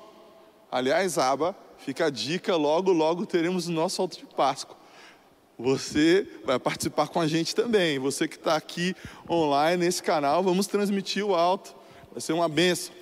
Aliás, 0.71 1.19
Aba, 1.19 1.57
fica 1.79 2.07
a 2.07 2.11
dica, 2.11 2.57
logo, 2.57 2.93
logo 2.93 3.27
teremos 3.27 3.69
o 3.69 3.73
nosso 3.73 4.01
alto 4.03 4.19
de 4.19 4.27
Páscoa 4.27 4.79
você 5.59 6.25
vai 6.45 6.59
participar 6.59 7.09
com 7.09 7.21
a 7.21 7.27
gente 7.27 7.55
também. 7.55 7.99
Você 7.99 8.29
que 8.29 8.37
está 8.37 8.55
aqui 8.55 8.95
online 9.29 9.85
nesse 9.85 10.03
canal, 10.03 10.43
vamos 10.43 10.69
transmitir 10.69 11.25
o 11.25 11.35
alto. 11.35 11.75
Vai 12.13 12.21
ser 12.21 12.33
uma 12.33 12.49
benção. 12.49 12.95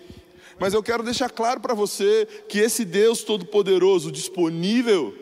Mas 0.59 0.73
eu 0.73 0.83
quero 0.83 1.03
deixar 1.03 1.29
claro 1.29 1.61
para 1.61 1.75
você 1.75 2.27
que 2.49 2.59
esse 2.59 2.83
Deus 2.83 3.23
Todo-Poderoso, 3.23 4.11
disponível, 4.11 5.15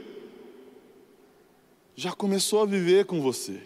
já 1.96 2.12
começou 2.12 2.62
a 2.62 2.66
viver 2.66 3.04
com 3.04 3.20
você. 3.20 3.60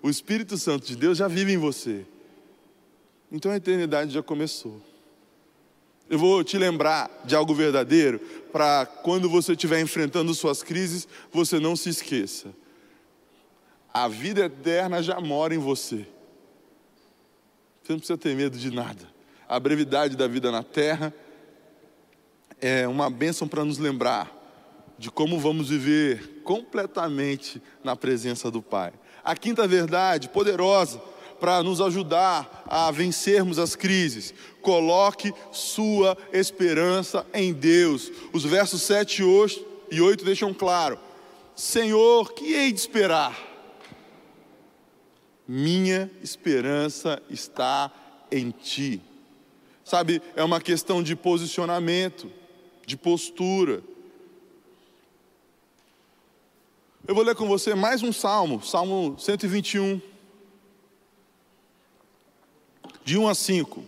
O 0.00 0.08
Espírito 0.08 0.56
Santo 0.56 0.86
de 0.86 0.94
Deus 0.94 1.18
já 1.18 1.26
vive 1.26 1.52
em 1.52 1.58
você. 1.58 2.06
Então 3.30 3.50
a 3.50 3.56
eternidade 3.56 4.12
já 4.12 4.22
começou. 4.22 4.80
Eu 6.10 6.18
vou 6.18 6.42
te 6.42 6.58
lembrar 6.58 7.08
de 7.24 7.36
algo 7.36 7.54
verdadeiro, 7.54 8.18
para 8.52 8.84
quando 8.84 9.30
você 9.30 9.52
estiver 9.52 9.80
enfrentando 9.80 10.34
suas 10.34 10.60
crises, 10.60 11.06
você 11.32 11.60
não 11.60 11.76
se 11.76 11.88
esqueça. 11.88 12.48
A 13.94 14.08
vida 14.08 14.46
eterna 14.46 15.00
já 15.00 15.20
mora 15.20 15.54
em 15.54 15.58
você. 15.58 16.04
Você 17.80 17.92
não 17.92 17.98
precisa 17.98 18.18
ter 18.18 18.34
medo 18.34 18.58
de 18.58 18.72
nada. 18.72 19.08
A 19.48 19.60
brevidade 19.60 20.16
da 20.16 20.26
vida 20.26 20.50
na 20.50 20.64
terra 20.64 21.14
é 22.60 22.88
uma 22.88 23.08
bênção 23.08 23.46
para 23.46 23.64
nos 23.64 23.78
lembrar 23.78 24.36
de 24.98 25.12
como 25.12 25.38
vamos 25.38 25.68
viver 25.68 26.42
completamente 26.42 27.62
na 27.84 27.94
presença 27.94 28.50
do 28.50 28.60
Pai. 28.60 28.92
A 29.22 29.36
quinta 29.36 29.64
verdade, 29.64 30.28
poderosa, 30.28 31.00
para 31.40 31.62
nos 31.62 31.80
ajudar 31.80 32.64
a 32.68 32.90
vencermos 32.90 33.58
as 33.58 33.74
crises. 33.74 34.34
Coloque 34.60 35.32
sua 35.50 36.16
esperança 36.32 37.26
em 37.32 37.52
Deus. 37.52 38.12
Os 38.32 38.44
versos 38.44 38.82
7 38.82 39.22
e 39.90 40.00
8 40.00 40.24
deixam 40.24 40.52
claro: 40.52 40.98
Senhor, 41.56 42.32
que 42.34 42.52
hei 42.52 42.70
de 42.70 42.78
esperar? 42.78 43.50
minha 45.52 46.08
esperança 46.22 47.20
está 47.28 47.92
em 48.30 48.52
ti. 48.52 49.02
Sabe, 49.84 50.22
é 50.36 50.44
uma 50.44 50.60
questão 50.60 51.02
de 51.02 51.16
posicionamento, 51.16 52.30
de 52.86 52.96
postura. 52.96 53.82
Eu 57.04 57.16
vou 57.16 57.24
ler 57.24 57.34
com 57.34 57.48
você 57.48 57.74
mais 57.74 58.00
um 58.00 58.12
salmo, 58.12 58.62
Salmo 58.62 59.18
121, 59.18 60.00
de 63.04 63.18
1 63.18 63.28
a 63.28 63.34
5. 63.34 63.84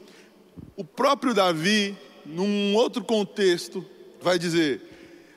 O 0.76 0.84
próprio 0.84 1.34
Davi, 1.34 1.96
num 2.24 2.74
outro 2.74 3.04
contexto, 3.04 3.84
vai 4.20 4.38
dizer: 4.38 4.80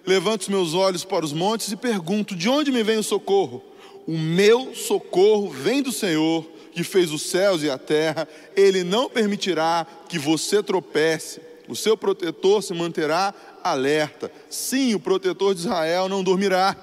Levanto 0.05 0.43
os 0.43 0.49
meus 0.49 0.73
olhos 0.73 1.03
para 1.03 1.25
os 1.25 1.33
montes 1.33 1.71
e 1.71 1.75
pergunto: 1.75 2.35
de 2.35 2.47
onde 2.47 2.71
me 2.71 2.83
vem 2.83 2.97
o 2.97 3.03
socorro? 3.03 3.63
O 4.07 4.17
meu 4.17 4.75
socorro 4.75 5.49
vem 5.49 5.81
do 5.81 5.91
Senhor, 5.91 6.45
que 6.71 6.83
fez 6.83 7.11
os 7.11 7.23
céus 7.23 7.63
e 7.63 7.69
a 7.69 7.77
terra. 7.77 8.27
Ele 8.55 8.83
não 8.83 9.09
permitirá 9.09 9.85
que 10.07 10.19
você 10.19 10.61
tropece. 10.61 11.41
O 11.67 11.75
seu 11.75 11.97
protetor 11.97 12.61
se 12.61 12.73
manterá 12.75 13.33
alerta. 13.63 14.31
Sim, 14.47 14.93
o 14.93 14.99
protetor 14.99 15.55
de 15.55 15.61
Israel 15.61 16.07
não 16.07 16.23
dormirá. 16.23 16.75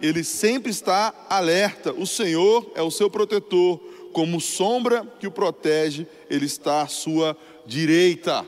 Ele 0.00 0.24
sempre 0.24 0.70
está 0.70 1.12
alerta. 1.28 1.92
O 1.92 2.06
Senhor 2.06 2.72
é 2.74 2.80
o 2.80 2.90
seu 2.90 3.10
protetor. 3.10 3.78
Como 4.14 4.40
sombra 4.40 5.04
que 5.18 5.26
o 5.26 5.30
protege, 5.30 6.06
ele 6.30 6.46
está 6.46 6.82
à 6.82 6.86
sua 6.86 7.36
direita. 7.66 8.46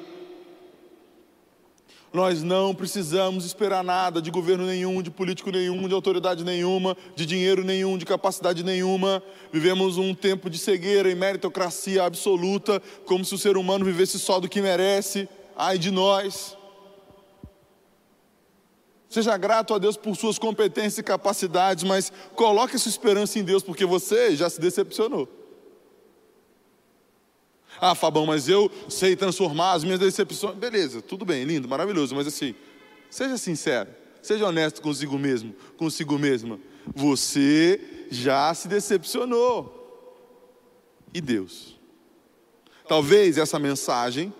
Nós 2.13 2.41
não 2.41 2.73
precisamos 2.73 3.45
esperar 3.45 3.83
nada 3.83 4.23
de 4.23 4.31
governo 4.31 4.65
nenhum, 4.65 5.03
de 5.03 5.11
político 5.11 5.51
nenhum, 5.51 5.89
de 5.89 5.93
autoridade 5.93 6.45
nenhuma, 6.45 6.97
de 7.17 7.27
dinheiro 7.27 7.65
nenhum, 7.65 7.99
de 7.99 8.07
capacidade 8.07 8.63
nenhuma. 8.63 9.21
Vivemos 9.53 9.99
um 9.99 10.15
tempo 10.15 10.49
de 10.49 10.57
cegueira 10.57 11.11
e 11.11 11.17
meritocracia 11.17 12.05
absoluta, 12.05 12.81
como 13.05 13.25
se 13.25 13.35
o 13.35 13.39
ser 13.39 13.57
humano 13.57 13.85
vivesse 13.85 14.21
só 14.21 14.39
do 14.39 14.49
que 14.49 14.63
merece. 14.63 15.29
Ai 15.57 15.79
de 15.79 15.91
nós. 15.91 16.57
Seja 19.09 19.37
grato 19.37 19.75
a 19.75 19.79
Deus 19.79 19.97
por 19.97 20.15
suas 20.15 20.39
competências 20.39 20.99
e 20.99 21.03
capacidades, 21.03 21.83
mas 21.83 22.13
coloque 22.37 22.79
sua 22.79 22.89
esperança 22.89 23.37
em 23.41 23.43
Deus, 23.43 23.65
porque 23.65 23.85
você 23.85 24.37
já 24.37 24.49
se 24.49 24.61
decepcionou. 24.61 25.36
Ah, 27.81 27.95
Fabão, 27.95 28.27
mas 28.27 28.49
eu 28.49 28.71
sei 28.89 29.17
transformar 29.17 29.73
as 29.73 29.85
minhas 29.85 30.01
decepções. 30.01 30.57
Beleza, 30.57 31.03
tudo 31.03 31.25
bem, 31.25 31.45
lindo, 31.45 31.69
maravilhoso, 31.69 32.15
mas 32.15 32.27
assim, 32.27 32.55
seja 33.11 33.37
sincero, 33.37 33.91
seja 34.23 34.47
honesto 34.47 34.81
consigo 34.81 35.19
mesmo, 35.19 35.55
consigo 35.77 36.19
mesma. 36.19 36.59
Você 36.95 37.81
já 38.11 38.53
se 38.55 38.69
decepcionou. 38.69 39.75
E 41.13 41.21
Deus? 41.21 41.77
Talvez 42.89 43.39
essa 43.39 43.59
mensagem 43.59 44.33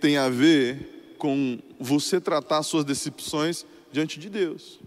tenha 0.00 0.24
a 0.24 0.28
ver 0.28 1.14
com 1.18 1.58
você 1.78 2.20
tratar 2.20 2.62
suas 2.62 2.84
decepções 2.84 3.64
diante 3.92 4.18
de 4.18 4.28
Deus. 4.28 4.80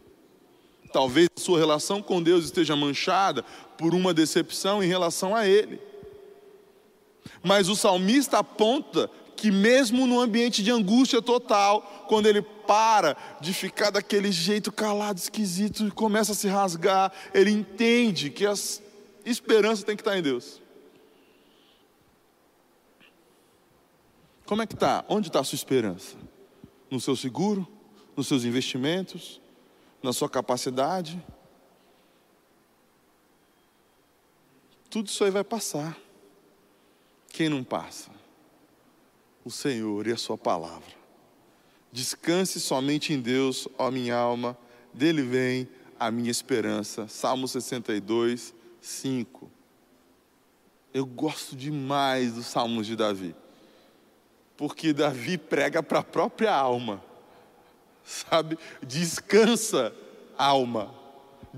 Talvez 0.92 1.30
sua 1.36 1.58
relação 1.58 2.02
com 2.02 2.22
Deus 2.22 2.46
esteja 2.46 2.76
manchada 2.76 3.44
por 3.78 3.94
uma 3.94 4.14
decepção 4.14 4.84
em 4.84 4.88
relação 4.88 5.36
a 5.36 5.48
Ele. 5.48 5.80
Mas 7.44 7.70
o 7.70 7.76
salmista 7.76 8.40
aponta 8.40 9.10
que, 9.36 9.52
mesmo 9.52 10.08
no 10.08 10.20
ambiente 10.20 10.64
de 10.64 10.72
angústia 10.72 11.22
total, 11.22 12.06
quando 12.08 12.28
ele 12.28 12.42
para 12.42 13.16
de 13.40 13.54
ficar 13.54 13.92
daquele 13.92 14.32
jeito 14.32 14.72
calado, 14.72 15.20
esquisito, 15.20 15.88
e 15.88 15.92
começa 15.92 16.32
a 16.32 16.36
se 16.36 16.48
rasgar, 16.48 17.12
ele 17.34 17.52
entende 17.52 18.30
que 18.30 18.46
a 18.46 18.54
esperança 19.26 19.86
tem 19.86 19.96
que 19.96 20.02
estar 20.02 20.18
em 20.18 20.22
Deus. 20.22 20.62
Como 24.46 24.62
é 24.62 24.68
que 24.68 24.76
está? 24.76 25.04
Onde 25.10 25.28
está 25.28 25.40
a 25.40 25.44
sua 25.44 25.56
esperança? 25.56 26.16
No 26.90 27.00
seu 27.00 27.16
seguro? 27.16 27.68
Nos 28.16 28.28
seus 28.28 28.44
investimentos? 28.44 29.42
Na 30.02 30.14
sua 30.14 30.30
capacidade? 30.30 31.22
Tudo 34.90 35.08
isso 35.08 35.24
aí 35.24 35.32
vai 35.32 35.44
passar. 35.44 35.98
Quem 37.36 37.50
não 37.50 37.66
passa? 37.66 38.12
O 39.44 39.52
Senhor 39.52 40.08
e 40.08 40.12
a 40.14 40.16
Sua 40.16 40.38
palavra. 40.38 40.96
Descanse 41.92 42.62
somente 42.62 43.12
em 43.12 43.20
Deus, 43.20 43.68
ó 43.78 43.92
minha 43.92 44.16
alma, 44.16 44.58
dele 44.94 45.22
vem 45.22 45.68
a 46.00 46.10
minha 46.10 46.32
esperança. 46.32 47.10
Salmo 47.10 47.46
62, 47.46 48.54
5. 48.80 49.52
Eu 50.94 51.06
gosto 51.06 51.58
demais 51.58 52.36
dos 52.36 52.46
salmos 52.46 52.88
de 52.88 52.96
Davi, 52.96 53.36
porque 54.56 54.94
Davi 54.94 55.38
prega 55.38 55.84
para 55.84 56.00
a 56.00 56.04
própria 56.04 56.56
alma, 56.56 57.04
sabe? 58.02 58.58
Descansa, 58.82 59.94
alma 60.38 61.05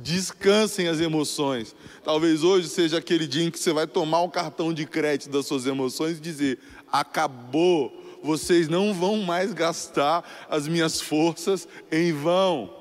Descansem 0.02 0.88
as 0.88 1.00
emoções. 1.00 1.76
Talvez 2.04 2.44
hoje 2.44 2.70
seja 2.70 2.98
aquele 2.98 3.28
dia 3.28 3.44
em 3.44 3.52
que 3.52 3.60
você 3.60 3.74
vai 3.74 3.88
tomar 3.88 4.22
o 4.22 4.30
cartão 4.30 4.74
de 4.74 4.86
crédito 4.86 5.32
das 5.32 5.46
suas 5.46 5.66
emoções 5.66 6.18
e 6.18 6.22
dizer: 6.22 6.60
acabou, 6.92 7.92
vocês 8.22 8.68
não 8.68 8.94
vão 8.94 9.18
mais 9.18 9.54
gastar 9.54 10.48
as 10.50 10.68
minhas 10.68 11.02
forças 11.02 11.68
em 11.92 12.14
vão. 12.14 12.74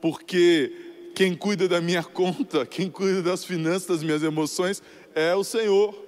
Porque 0.00 1.10
quem 1.14 1.34
cuida 1.34 1.68
da 1.68 1.80
minha 1.80 2.02
conta, 2.04 2.64
quem 2.64 2.90
cuida 2.90 3.22
das 3.22 3.44
finanças, 3.44 3.86
das 3.86 4.02
minhas 4.02 4.22
emoções, 4.22 4.82
é 5.14 5.34
o 5.34 5.44
Senhor. 5.44 6.06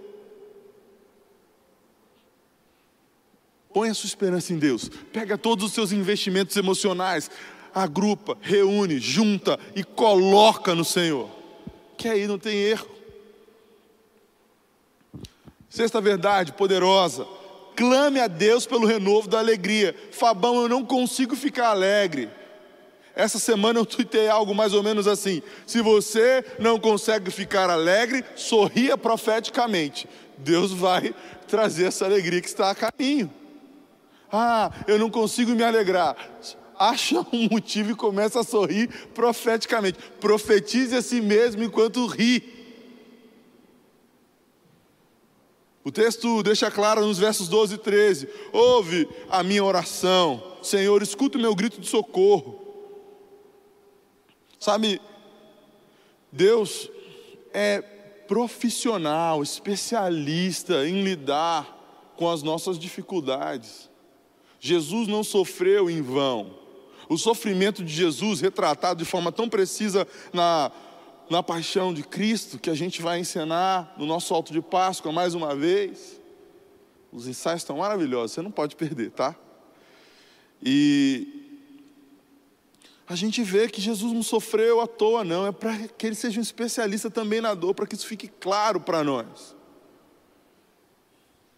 Põe 3.73 3.91
a 3.91 3.95
sua 3.95 4.07
esperança 4.07 4.53
em 4.53 4.59
Deus. 4.59 4.91
Pega 5.13 5.37
todos 5.37 5.65
os 5.67 5.73
seus 5.73 5.93
investimentos 5.93 6.57
emocionais, 6.57 7.31
agrupa, 7.75 8.37
reúne, 8.41 8.99
junta 8.99 9.59
e 9.75 9.85
coloca 9.85 10.75
no 10.75 10.85
Senhor. 10.85 11.29
Que 11.97 12.09
aí 12.09 12.27
não 12.27 12.39
tem 12.39 12.57
erro. 12.57 12.89
Sexta 15.69 16.01
verdade 16.01 16.53
poderosa. 16.53 17.27
Clame 17.77 18.19
a 18.19 18.27
Deus 18.27 18.67
pelo 18.67 18.87
renovo 18.87 19.29
da 19.29 19.39
alegria. 19.39 19.95
Fabão, 20.11 20.63
eu 20.63 20.69
não 20.69 20.85
consigo 20.85 21.37
ficar 21.37 21.69
alegre. 21.69 22.29
Essa 23.15 23.39
semana 23.39 23.81
eu 23.81 23.87
tuitei 23.87 24.29
algo 24.29 24.55
mais 24.55 24.73
ou 24.75 24.83
menos 24.83 25.07
assim: 25.07 25.43
se 25.67 25.81
você 25.83 26.45
não 26.59 26.79
consegue 26.79 27.31
ficar 27.31 27.69
alegre, 27.69 28.25
sorria 28.37 28.97
profeticamente. 28.97 30.09
Deus 30.39 30.73
vai 30.73 31.15
trazer 31.49 31.87
essa 31.87 32.05
alegria 32.05 32.41
que 32.41 32.47
está 32.47 32.71
a 32.71 32.75
caminho. 32.75 33.31
Ah, 34.31 34.71
eu 34.87 34.99
não 34.99 35.11
consigo 35.11 35.53
me 35.53 35.65
alegrar. 35.65 36.17
Acha 36.79 37.21
um 37.33 37.49
motivo 37.51 37.91
e 37.91 37.95
começa 37.95 38.41
a 38.41 38.45
sorrir 38.45 38.89
profeticamente. 39.15 39.99
Profetize 40.21 40.95
a 40.95 41.03
si 41.03 41.21
mesmo 41.21 41.63
enquanto 41.63 42.07
ri. 42.07 42.59
O 45.85 45.91
texto 45.91 46.43
deixa 46.43 46.71
claro 46.71 47.01
nos 47.07 47.19
versos 47.19 47.49
12 47.49 47.75
e 47.75 47.79
13: 47.79 48.29
Ouve 48.53 49.09
a 49.31 49.43
minha 49.43 49.65
oração, 49.65 50.43
Senhor, 50.63 51.03
escuta 51.03 51.39
o 51.39 51.41
meu 51.41 51.55
grito 51.55 51.81
de 51.81 51.89
socorro. 51.89 52.61
Sabe, 54.61 55.01
Deus 56.31 56.91
é 57.55 57.81
profissional, 57.81 59.43
especialista 59.43 60.87
em 60.87 61.03
lidar 61.03 62.13
com 62.17 62.29
as 62.29 62.43
nossas 62.43 62.79
dificuldades. 62.79 63.89
Jesus 64.61 65.09
não 65.09 65.25
sofreu 65.25 65.89
em 65.89 66.03
vão. 66.03 66.68
O 67.09 67.17
sofrimento 67.17 67.83
de 67.83 67.93
Jesus, 67.93 68.41
retratado 68.41 69.03
de 69.03 69.09
forma 69.09 69.33
tão 69.33 69.49
precisa 69.49 70.07
na 70.33 70.71
na 71.31 71.43
paixão 71.43 71.93
de 71.93 72.03
Cristo, 72.03 72.59
que 72.59 72.71
a 72.71 72.75
gente 72.75 73.03
vai 73.03 73.21
ensinar 73.21 73.95
no 73.97 74.07
nosso 74.07 74.33
alto 74.33 74.53
de 74.53 74.63
Páscoa 74.63 75.13
mais 75.13 75.35
uma 75.35 75.55
vez. 75.55 76.21
Os 77.13 77.27
ensaios 77.27 77.63
estão 77.63 77.79
maravilhosos, 77.79 78.33
você 78.33 78.43
não 78.43 78.51
pode 78.51 78.77
perder, 78.77 79.11
tá? 79.11 79.35
E 80.63 81.61
a 83.07 83.15
gente 83.15 83.43
vê 83.43 83.69
que 83.69 83.81
Jesus 83.81 84.13
não 84.13 84.23
sofreu 84.23 84.81
à 84.81 84.87
toa, 84.87 85.25
não, 85.25 85.47
é 85.47 85.53
para 85.53 85.89
que 85.89 86.07
ele 86.07 86.15
seja 86.15 86.39
um 86.39 86.43
especialista 86.43 87.11
também 87.11 87.41
na 87.41 87.55
dor, 87.55 87.75
para 87.75 87.87
que 87.87 87.95
isso 87.95 88.07
fique 88.07 88.29
claro 88.29 88.81
para 88.81 89.05
nós. 89.05 89.57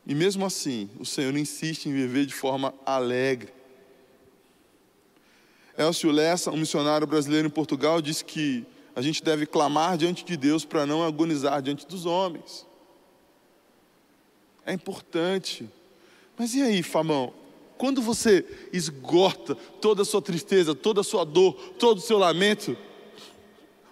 E 0.07 0.15
mesmo 0.15 0.45
assim, 0.45 0.91
o 0.99 1.05
Senhor 1.05 1.37
insiste 1.37 1.87
em 1.87 1.93
viver 1.93 2.27
de 2.27 2.35
forma 2.35 2.75
alegre. 2.85 3.53
Elcio 5.81 6.11
Lessa, 6.11 6.51
um 6.51 6.59
missionário 6.59 7.07
brasileiro 7.07 7.47
em 7.47 7.51
Portugal, 7.51 8.03
disse 8.03 8.23
que 8.23 8.67
a 8.95 9.01
gente 9.01 9.25
deve 9.25 9.47
clamar 9.47 9.97
diante 9.97 10.23
de 10.23 10.37
Deus 10.37 10.63
para 10.63 10.85
não 10.85 11.03
agonizar 11.03 11.63
diante 11.63 11.87
dos 11.87 12.05
homens. 12.05 12.67
É 14.67 14.75
importante. 14.75 15.67
Mas 16.37 16.55
e 16.55 16.61
aí, 16.61 16.83
Famão? 16.83 17.33
Quando 17.79 18.03
você 18.03 18.45
esgota 18.75 19.55
toda 19.55 20.03
a 20.03 20.05
sua 20.05 20.21
tristeza, 20.21 20.75
toda 20.75 21.01
a 21.01 21.05
sua 21.05 21.25
dor, 21.25 21.55
todo 21.79 21.97
o 21.97 22.03
seu 22.03 22.19
lamento, 22.19 22.77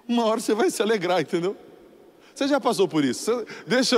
uma 0.07 0.27
hora 0.27 0.41
você 0.41 0.55
vai 0.55 0.71
se 0.71 0.83
alegrar, 0.83 1.23
entendeu? 1.23 1.57
Você 2.35 2.47
já 2.47 2.61
passou 2.61 2.87
por 2.87 3.03
isso? 3.03 3.47
Deixa, 3.67 3.97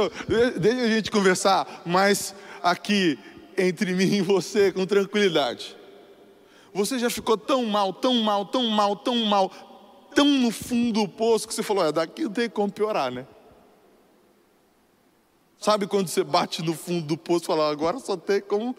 deixa 0.61 0.81
a 0.81 0.89
gente 0.89 1.11
conversar 1.11 1.83
mais 1.85 2.37
aqui 2.63 3.19
entre 3.59 3.93
mim 3.95 4.15
e 4.15 4.23
você 4.23 4.71
com 4.71 4.87
tranquilidade. 4.87 5.80
Você 6.73 6.99
já 6.99 7.11
ficou 7.11 7.37
tão 7.37 7.65
mal, 7.67 7.93
tão 7.93 8.15
mal, 8.23 8.47
tão 8.47 8.67
mal, 8.69 8.97
tão 8.97 9.17
mal, 9.25 9.51
tão 10.15 10.27
no 10.27 10.51
fundo 10.51 11.03
do 11.03 11.09
poço 11.09 11.49
que 11.49 11.55
você 11.55 11.63
falou: 11.63 11.85
é, 11.85 11.93
daqui 11.93 12.25
não 12.25 12.33
tem 12.33 12.49
como 12.49 12.71
piorar, 12.71 13.11
né? 13.11 13.27
Sabe 15.59 15.87
quando 15.87 16.09
você 16.09 16.25
bate 16.25 16.63
no 16.63 16.75
fundo 16.75 17.07
do 17.07 17.17
poço 17.17 17.45
e 17.45 17.47
fala: 17.47 17.71
agora 17.71 17.99
só 17.99 18.17
tem 18.17 18.41
como 18.41 18.77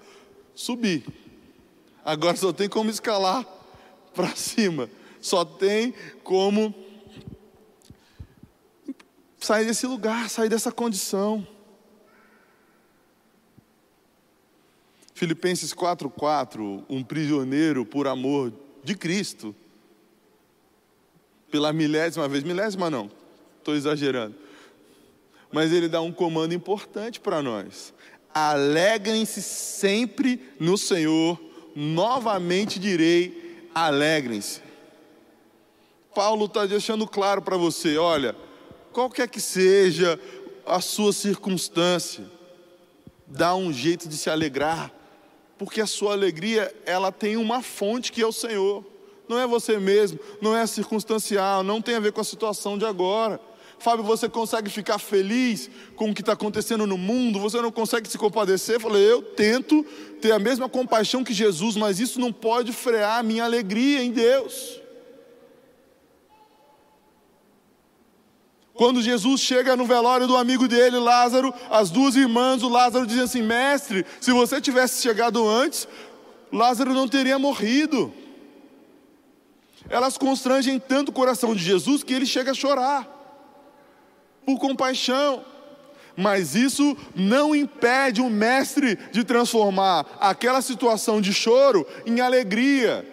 subir, 0.55 1.05
agora 2.03 2.35
só 2.35 2.51
tem 2.51 2.69
como 2.69 2.89
escalar 2.89 3.45
para 4.13 4.35
cima, 4.35 4.89
só 5.19 5.43
tem 5.43 5.93
como 6.23 6.73
sair 9.39 9.65
desse 9.65 9.85
lugar, 9.85 10.29
sair 10.29 10.49
dessa 10.49 10.71
condição. 10.71 11.45
Filipenses 15.21 15.71
4,4: 15.71 16.83
um 16.89 17.03
prisioneiro 17.03 17.85
por 17.85 18.07
amor 18.07 18.51
de 18.83 18.95
Cristo 18.95 19.55
pela 21.51 21.71
milésima 21.71 22.27
vez, 22.27 22.43
milésima 22.43 22.89
não, 22.89 23.11
estou 23.59 23.75
exagerando. 23.75 24.33
Mas 25.51 25.71
ele 25.71 25.87
dá 25.87 26.01
um 26.01 26.11
comando 26.11 26.55
importante 26.55 27.19
para 27.19 27.39
nós. 27.39 27.93
Alegrem-se 28.33 29.43
sempre 29.43 30.41
no 30.59 30.75
Senhor, 30.75 31.39
novamente 31.75 32.79
direi, 32.79 33.69
alegrem-se. 33.75 34.59
Paulo 36.15 36.45
está 36.45 36.65
deixando 36.65 37.05
claro 37.05 37.43
para 37.43 37.57
você: 37.57 37.95
olha, 37.95 38.35
qualquer 38.91 39.27
que 39.27 39.39
seja 39.39 40.19
a 40.65 40.81
sua 40.81 41.13
circunstância, 41.13 42.25
dá 43.27 43.53
um 43.53 43.71
jeito 43.71 44.09
de 44.09 44.17
se 44.17 44.27
alegrar, 44.27 44.91
porque 45.65 45.79
a 45.79 45.85
sua 45.85 46.13
alegria 46.13 46.73
ela 46.85 47.11
tem 47.11 47.37
uma 47.37 47.61
fonte 47.61 48.11
que 48.11 48.21
é 48.21 48.25
o 48.25 48.31
Senhor 48.31 48.83
não 49.31 49.39
é 49.39 49.47
você 49.47 49.77
mesmo, 49.77 50.19
não 50.41 50.55
é 50.55 50.67
circunstancial, 50.67 51.63
não 51.63 51.81
tem 51.81 51.95
a 51.95 52.01
ver 52.01 52.11
com 52.11 52.19
a 52.19 52.23
situação 52.23 52.77
de 52.77 52.85
agora. 52.85 53.39
Fábio, 53.79 54.03
você 54.03 54.27
consegue 54.27 54.69
ficar 54.69 54.99
feliz 54.99 55.69
com 55.95 56.09
o 56.09 56.13
que 56.13 56.21
está 56.21 56.33
acontecendo 56.33 56.85
no 56.85 56.97
mundo? 56.97 57.39
Você 57.39 57.61
não 57.61 57.71
consegue 57.71 58.09
se 58.09 58.17
compadecer? 58.17 58.77
Falei, 58.79 59.01
eu 59.01 59.21
tento 59.21 59.83
ter 60.19 60.33
a 60.33 60.37
mesma 60.37 60.67
compaixão 60.67 61.23
que 61.23 61.33
Jesus, 61.33 61.77
mas 61.77 61.99
isso 61.99 62.19
não 62.19 62.33
pode 62.33 62.73
frear 62.73 63.19
a 63.19 63.23
minha 63.23 63.45
alegria 63.45 64.03
em 64.03 64.11
Deus. 64.11 64.80
Quando 68.81 68.99
Jesus 68.99 69.41
chega 69.41 69.75
no 69.75 69.85
velório 69.85 70.25
do 70.25 70.35
amigo 70.35 70.67
dele, 70.67 70.97
Lázaro, 70.97 71.53
as 71.69 71.91
duas 71.91 72.15
irmãs, 72.15 72.63
o 72.63 72.67
Lázaro 72.67 73.05
dizem 73.05 73.25
assim: 73.25 73.41
Mestre, 73.43 74.03
se 74.19 74.31
você 74.31 74.59
tivesse 74.59 75.03
chegado 75.03 75.47
antes, 75.47 75.87
Lázaro 76.51 76.91
não 76.91 77.07
teria 77.07 77.37
morrido 77.37 78.11
elas 79.89 80.17
constrangem 80.17 80.79
tanto 80.79 81.09
o 81.09 81.13
coração 81.13 81.53
de 81.53 81.61
Jesus 81.63 82.01
que 82.01 82.13
ele 82.13 82.25
chega 82.25 82.51
a 82.51 82.55
chorar, 82.55 83.07
por 84.45 84.57
compaixão. 84.57 85.43
Mas 86.15 86.55
isso 86.55 86.97
não 87.15 87.55
impede 87.55 88.21
o 88.21 88.29
mestre 88.29 88.97
de 89.11 89.23
transformar 89.23 90.05
aquela 90.19 90.61
situação 90.61 91.21
de 91.21 91.33
choro 91.33 91.85
em 92.05 92.21
alegria. 92.21 93.05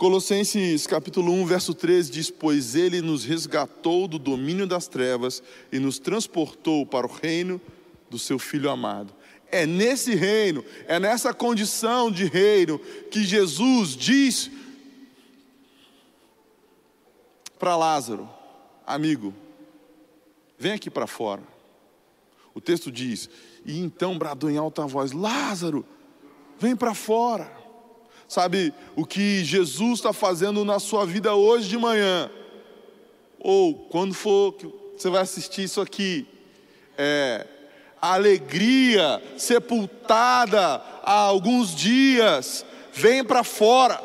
Colossenses 0.00 0.86
capítulo 0.86 1.30
1, 1.30 1.44
verso 1.44 1.74
13 1.74 2.10
diz: 2.10 2.30
Pois 2.30 2.74
ele 2.74 3.02
nos 3.02 3.22
resgatou 3.22 4.08
do 4.08 4.18
domínio 4.18 4.66
das 4.66 4.88
trevas 4.88 5.42
e 5.70 5.78
nos 5.78 5.98
transportou 5.98 6.86
para 6.86 7.06
o 7.06 7.12
reino 7.12 7.60
do 8.08 8.18
seu 8.18 8.38
Filho 8.38 8.70
amado. 8.70 9.12
É 9.52 9.66
nesse 9.66 10.14
reino, 10.14 10.64
é 10.88 10.98
nessa 10.98 11.34
condição 11.34 12.10
de 12.10 12.24
reino 12.24 12.78
que 13.10 13.22
Jesus 13.24 13.90
diz 13.90 14.50
para 17.58 17.76
Lázaro: 17.76 18.26
Amigo, 18.86 19.34
vem 20.58 20.72
aqui 20.72 20.88
para 20.88 21.06
fora. 21.06 21.42
O 22.54 22.60
texto 22.62 22.90
diz: 22.90 23.28
E 23.66 23.78
então 23.78 24.16
bradou 24.16 24.48
em 24.48 24.56
alta 24.56 24.86
voz: 24.86 25.12
Lázaro, 25.12 25.84
vem 26.58 26.74
para 26.74 26.94
fora. 26.94 27.59
Sabe 28.30 28.72
o 28.94 29.04
que 29.04 29.44
Jesus 29.44 29.94
está 29.98 30.12
fazendo 30.12 30.64
na 30.64 30.78
sua 30.78 31.04
vida 31.04 31.34
hoje 31.34 31.68
de 31.68 31.76
manhã? 31.76 32.30
Ou 33.40 33.74
quando 33.74 34.14
for 34.14 34.52
que 34.52 34.72
você 34.96 35.10
vai 35.10 35.22
assistir 35.22 35.64
isso 35.64 35.80
aqui? 35.80 36.28
É, 36.96 37.44
a 38.00 38.14
alegria 38.14 39.20
sepultada 39.36 40.80
há 41.02 41.12
alguns 41.12 41.74
dias 41.74 42.64
vem 42.92 43.24
para 43.24 43.42
fora. 43.42 44.00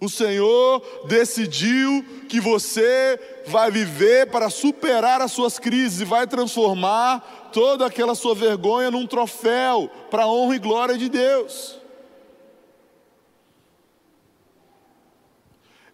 O 0.00 0.08
Senhor 0.08 0.80
decidiu 1.06 2.02
que 2.26 2.40
você 2.40 3.20
vai 3.46 3.70
viver 3.70 4.30
para 4.30 4.48
superar 4.48 5.20
as 5.20 5.30
suas 5.30 5.58
crises 5.58 6.00
e 6.00 6.04
vai 6.06 6.26
transformar 6.26 7.50
toda 7.52 7.84
aquela 7.84 8.14
sua 8.14 8.34
vergonha 8.34 8.90
num 8.90 9.06
troféu 9.06 9.90
para 10.10 10.22
a 10.22 10.26
honra 10.26 10.56
e 10.56 10.58
glória 10.58 10.96
de 10.96 11.10
Deus. 11.10 11.78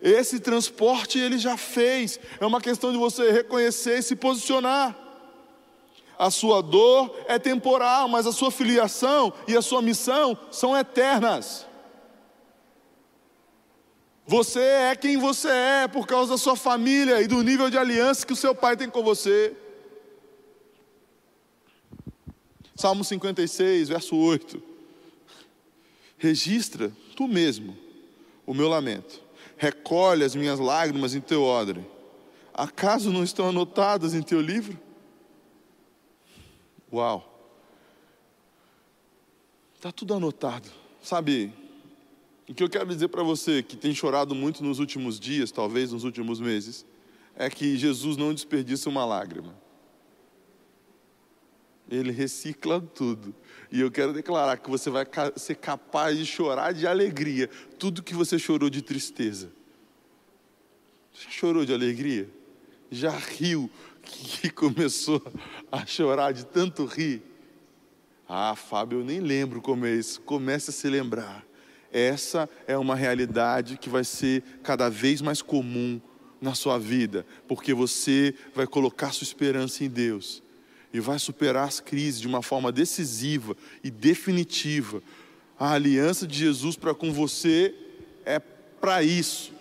Esse 0.00 0.38
transporte 0.38 1.18
ele 1.18 1.36
já 1.36 1.56
fez, 1.56 2.20
é 2.38 2.46
uma 2.46 2.60
questão 2.60 2.92
de 2.92 2.98
você 2.98 3.32
reconhecer 3.32 3.98
e 3.98 4.02
se 4.02 4.14
posicionar. 4.14 4.96
A 6.16 6.30
sua 6.30 6.62
dor 6.62 7.12
é 7.26 7.40
temporal, 7.40 8.06
mas 8.06 8.24
a 8.24 8.32
sua 8.32 8.52
filiação 8.52 9.32
e 9.48 9.56
a 9.56 9.62
sua 9.62 9.82
missão 9.82 10.38
são 10.52 10.76
eternas. 10.76 11.65
Você 14.26 14.60
é 14.60 14.96
quem 14.96 15.16
você 15.16 15.48
é 15.48 15.88
por 15.88 16.04
causa 16.06 16.32
da 16.32 16.38
sua 16.38 16.56
família 16.56 17.22
e 17.22 17.28
do 17.28 17.42
nível 17.42 17.70
de 17.70 17.78
aliança 17.78 18.26
que 18.26 18.32
o 18.32 18.36
seu 18.36 18.54
pai 18.54 18.76
tem 18.76 18.90
com 18.90 19.02
você. 19.02 19.56
Salmo 22.74 23.04
56, 23.04 23.88
verso 23.88 24.16
8. 24.16 24.60
Registra 26.18 26.92
tu 27.14 27.28
mesmo 27.28 27.76
o 28.44 28.52
meu 28.52 28.68
lamento, 28.68 29.22
recolhe 29.56 30.24
as 30.24 30.34
minhas 30.34 30.58
lágrimas 30.58 31.14
em 31.14 31.20
teu 31.20 31.42
odre. 31.42 31.86
Acaso 32.52 33.12
não 33.12 33.22
estão 33.22 33.48
anotadas 33.48 34.12
em 34.12 34.22
teu 34.22 34.40
livro? 34.40 34.78
Uau! 36.92 37.32
Está 39.74 39.92
tudo 39.92 40.14
anotado. 40.14 40.68
Sabe, 41.02 41.52
o 42.48 42.54
que 42.54 42.62
eu 42.62 42.68
quero 42.68 42.86
dizer 42.86 43.08
para 43.08 43.22
você 43.22 43.62
que 43.62 43.76
tem 43.76 43.94
chorado 43.94 44.34
muito 44.34 44.62
nos 44.62 44.78
últimos 44.78 45.18
dias, 45.18 45.50
talvez 45.50 45.92
nos 45.92 46.04
últimos 46.04 46.40
meses, 46.40 46.86
é 47.34 47.50
que 47.50 47.76
Jesus 47.76 48.16
não 48.16 48.32
desperdiça 48.32 48.88
uma 48.88 49.04
lágrima. 49.04 49.54
Ele 51.90 52.10
recicla 52.10 52.80
tudo. 52.80 53.34
E 53.70 53.80
eu 53.80 53.90
quero 53.90 54.12
declarar 54.12 54.56
que 54.56 54.70
você 54.70 54.90
vai 54.90 55.06
ser 55.36 55.56
capaz 55.56 56.16
de 56.16 56.24
chorar 56.24 56.72
de 56.72 56.86
alegria 56.86 57.48
tudo 57.78 58.02
que 58.02 58.14
você 58.14 58.38
chorou 58.38 58.70
de 58.70 58.82
tristeza. 58.82 59.52
Já 61.12 61.30
chorou 61.30 61.64
de 61.64 61.72
alegria? 61.72 62.28
Já 62.90 63.10
riu 63.10 63.70
que 64.02 64.50
começou 64.50 65.22
a 65.70 65.84
chorar 65.84 66.32
de 66.32 66.46
tanto 66.46 66.84
rir? 66.84 67.22
Ah, 68.28 68.54
Fábio, 68.56 69.00
eu 69.00 69.04
nem 69.04 69.20
lembro 69.20 69.60
como 69.60 69.86
é 69.86 69.94
isso. 69.94 70.20
Comece 70.20 70.70
a 70.70 70.72
se 70.72 70.88
lembrar. 70.88 71.44
Essa 71.92 72.48
é 72.66 72.76
uma 72.76 72.94
realidade 72.94 73.76
que 73.76 73.88
vai 73.88 74.04
ser 74.04 74.42
cada 74.62 74.88
vez 74.88 75.20
mais 75.20 75.40
comum 75.40 76.00
na 76.40 76.54
sua 76.54 76.78
vida, 76.78 77.26
porque 77.48 77.72
você 77.72 78.34
vai 78.54 78.66
colocar 78.66 79.12
sua 79.12 79.24
esperança 79.24 79.84
em 79.84 79.88
Deus 79.88 80.42
e 80.92 81.00
vai 81.00 81.18
superar 81.18 81.66
as 81.66 81.80
crises 81.80 82.20
de 82.20 82.26
uma 82.26 82.42
forma 82.42 82.70
decisiva 82.70 83.56
e 83.82 83.90
definitiva. 83.90 85.02
A 85.58 85.72
aliança 85.72 86.26
de 86.26 86.38
Jesus 86.38 86.76
para 86.76 86.94
com 86.94 87.12
você 87.12 87.74
é 88.24 88.38
para 88.38 89.02
isso, 89.02 89.52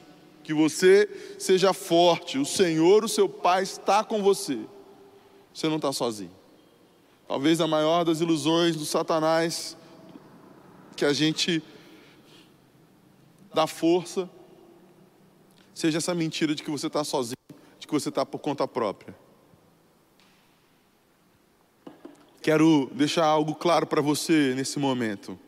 que 0.43 0.53
você 0.53 1.09
seja 1.39 1.73
forte. 1.73 2.37
O 2.37 2.45
Senhor, 2.45 3.03
o 3.03 3.09
seu 3.09 3.27
Pai, 3.27 3.63
está 3.63 4.03
com 4.03 4.21
você. 4.21 4.59
Você 5.53 5.67
não 5.67 5.77
está 5.77 5.91
sozinho. 5.91 6.35
Talvez 7.27 7.59
a 7.59 7.67
maior 7.67 8.03
das 8.03 8.19
ilusões 8.19 8.75
do 8.75 8.85
Satanás 8.85 9.75
que 10.95 11.03
a 11.03 11.11
gente 11.11 11.61
dá 13.55 13.65
força, 13.65 14.29
seja 15.73 15.97
essa 15.97 16.13
mentira 16.13 16.53
de 16.53 16.61
que 16.61 16.69
você 16.69 16.87
está 16.87 17.03
sozinho, 17.03 17.35
de 17.79 17.87
que 17.87 17.93
você 17.93 18.09
está 18.09 18.25
por 18.25 18.39
conta 18.39 18.67
própria. 18.67 19.15
Quero 22.41 22.91
deixar 22.93 23.25
algo 23.25 23.55
claro 23.55 23.87
para 23.87 24.01
você 24.01 24.53
nesse 24.55 24.77
momento. 24.77 25.39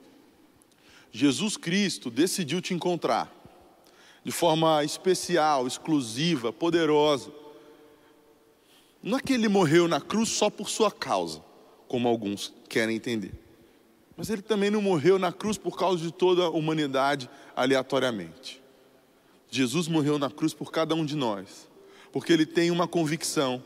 Jesus 1.12 1.58
Cristo 1.58 2.10
decidiu 2.10 2.62
te 2.62 2.74
encontrar 2.74 3.32
de 4.24 4.32
forma 4.32 4.84
especial, 4.84 5.68
exclusiva, 5.68 6.52
poderosa. 6.52 7.32
Não 9.04 9.18
é 9.18 9.22
que 9.22 9.34
ele 9.34 9.48
morreu 9.48 9.88
na 9.88 10.02
cruz 10.02 10.30
só 10.30 10.50
por 10.50 10.70
sua 10.70 10.92
causa, 10.92 11.44
como 11.88 12.08
alguns 12.08 12.54
querem 12.68 12.96
entender. 12.96 13.47
Mas 14.18 14.32
ele 14.32 14.42
também 14.42 14.72
não 14.72 14.82
morreu 14.82 15.20
na 15.20 15.32
cruz 15.32 15.60
por 15.60 15.78
causa 15.78 16.02
de 16.04 16.12
toda 16.12 16.46
a 16.46 16.50
humanidade 16.50 17.30
aleatoriamente. 17.56 18.60
Jesus 19.50 19.88
morreu 19.88 20.18
na 20.18 20.30
cruz 20.30 20.56
por 20.56 20.72
cada 20.72 20.96
um 20.96 21.06
de 21.06 21.16
nós, 21.16 21.70
porque 22.12 22.34
ele 22.34 22.46
tem 22.46 22.72
uma 22.72 22.88
convicção: 22.88 23.64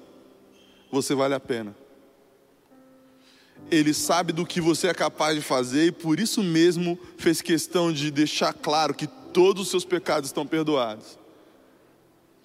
você 0.92 1.16
vale 1.16 1.34
a 1.34 1.40
pena. 1.40 1.74
Ele 3.70 3.94
sabe 3.94 4.34
do 4.34 4.46
que 4.46 4.60
você 4.60 4.88
é 4.88 4.94
capaz 4.94 5.36
de 5.36 5.42
fazer 5.42 5.86
e 5.86 5.92
por 5.92 6.20
isso 6.20 6.44
mesmo 6.44 7.00
fez 7.18 7.42
questão 7.42 7.94
de 7.94 8.12
deixar 8.12 8.54
claro 8.54 8.94
que 8.94 9.08
todos 9.08 9.64
os 9.64 9.70
seus 9.70 9.86
pecados 9.86 10.30
estão 10.30 10.46
perdoados. 10.46 11.18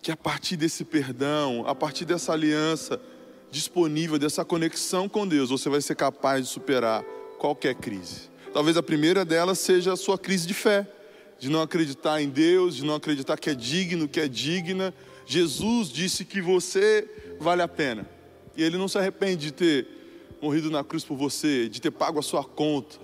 Que 0.01 0.13
a 0.13 0.17
partir 0.17 0.57
desse 0.57 0.85
perdão, 0.85 1.65
a 1.67 1.75
partir 1.75 2.05
dessa 2.05 2.33
aliança 2.33 3.01
disponível, 3.51 4.19
dessa 4.19 4.45
conexão 4.45 5.09
com 5.09 5.27
Deus, 5.27 5.51
você 5.51 5.69
vai 5.69 5.81
ser 5.81 5.95
capaz 5.97 6.45
de 6.47 6.53
superar 6.53 7.03
qualquer 7.37 7.75
crise. 7.75 8.31
Talvez 8.53 8.77
a 8.77 8.83
primeira 8.83 9.25
delas 9.25 9.59
seja 9.59 9.93
a 9.93 9.97
sua 9.97 10.19
crise 10.19 10.47
de 10.47 10.55
fé, 10.55 10.87
de 11.39 11.51
não 11.51 11.61
acreditar 11.61 12.21
em 12.23 12.29
Deus, 12.29 12.77
de 12.77 12.85
não 12.85 12.95
acreditar 12.95 13.37
que 13.37 13.51
é 13.51 13.55
digno, 13.55 14.09
que 14.09 14.21
é 14.21 14.29
digna. 14.29 14.95
Jesus 15.27 15.89
disse 15.89 16.25
que 16.25 16.41
você 16.41 17.09
vale 17.39 17.63
a 17.63 17.69
pena. 17.69 18.09
E 18.57 18.63
ele 18.63 18.79
não 18.79 18.89
se 18.89 18.97
arrepende 18.97 19.47
de 19.47 19.53
ter 19.53 19.89
morrido 20.41 20.71
na 20.71 20.83
cruz 20.83 21.05
por 21.05 21.17
você, 21.17 21.69
de 21.69 21.81
ter 21.81 21.91
pago 21.91 22.19
a 22.19 22.23
sua 22.23 22.43
conta, 22.45 22.99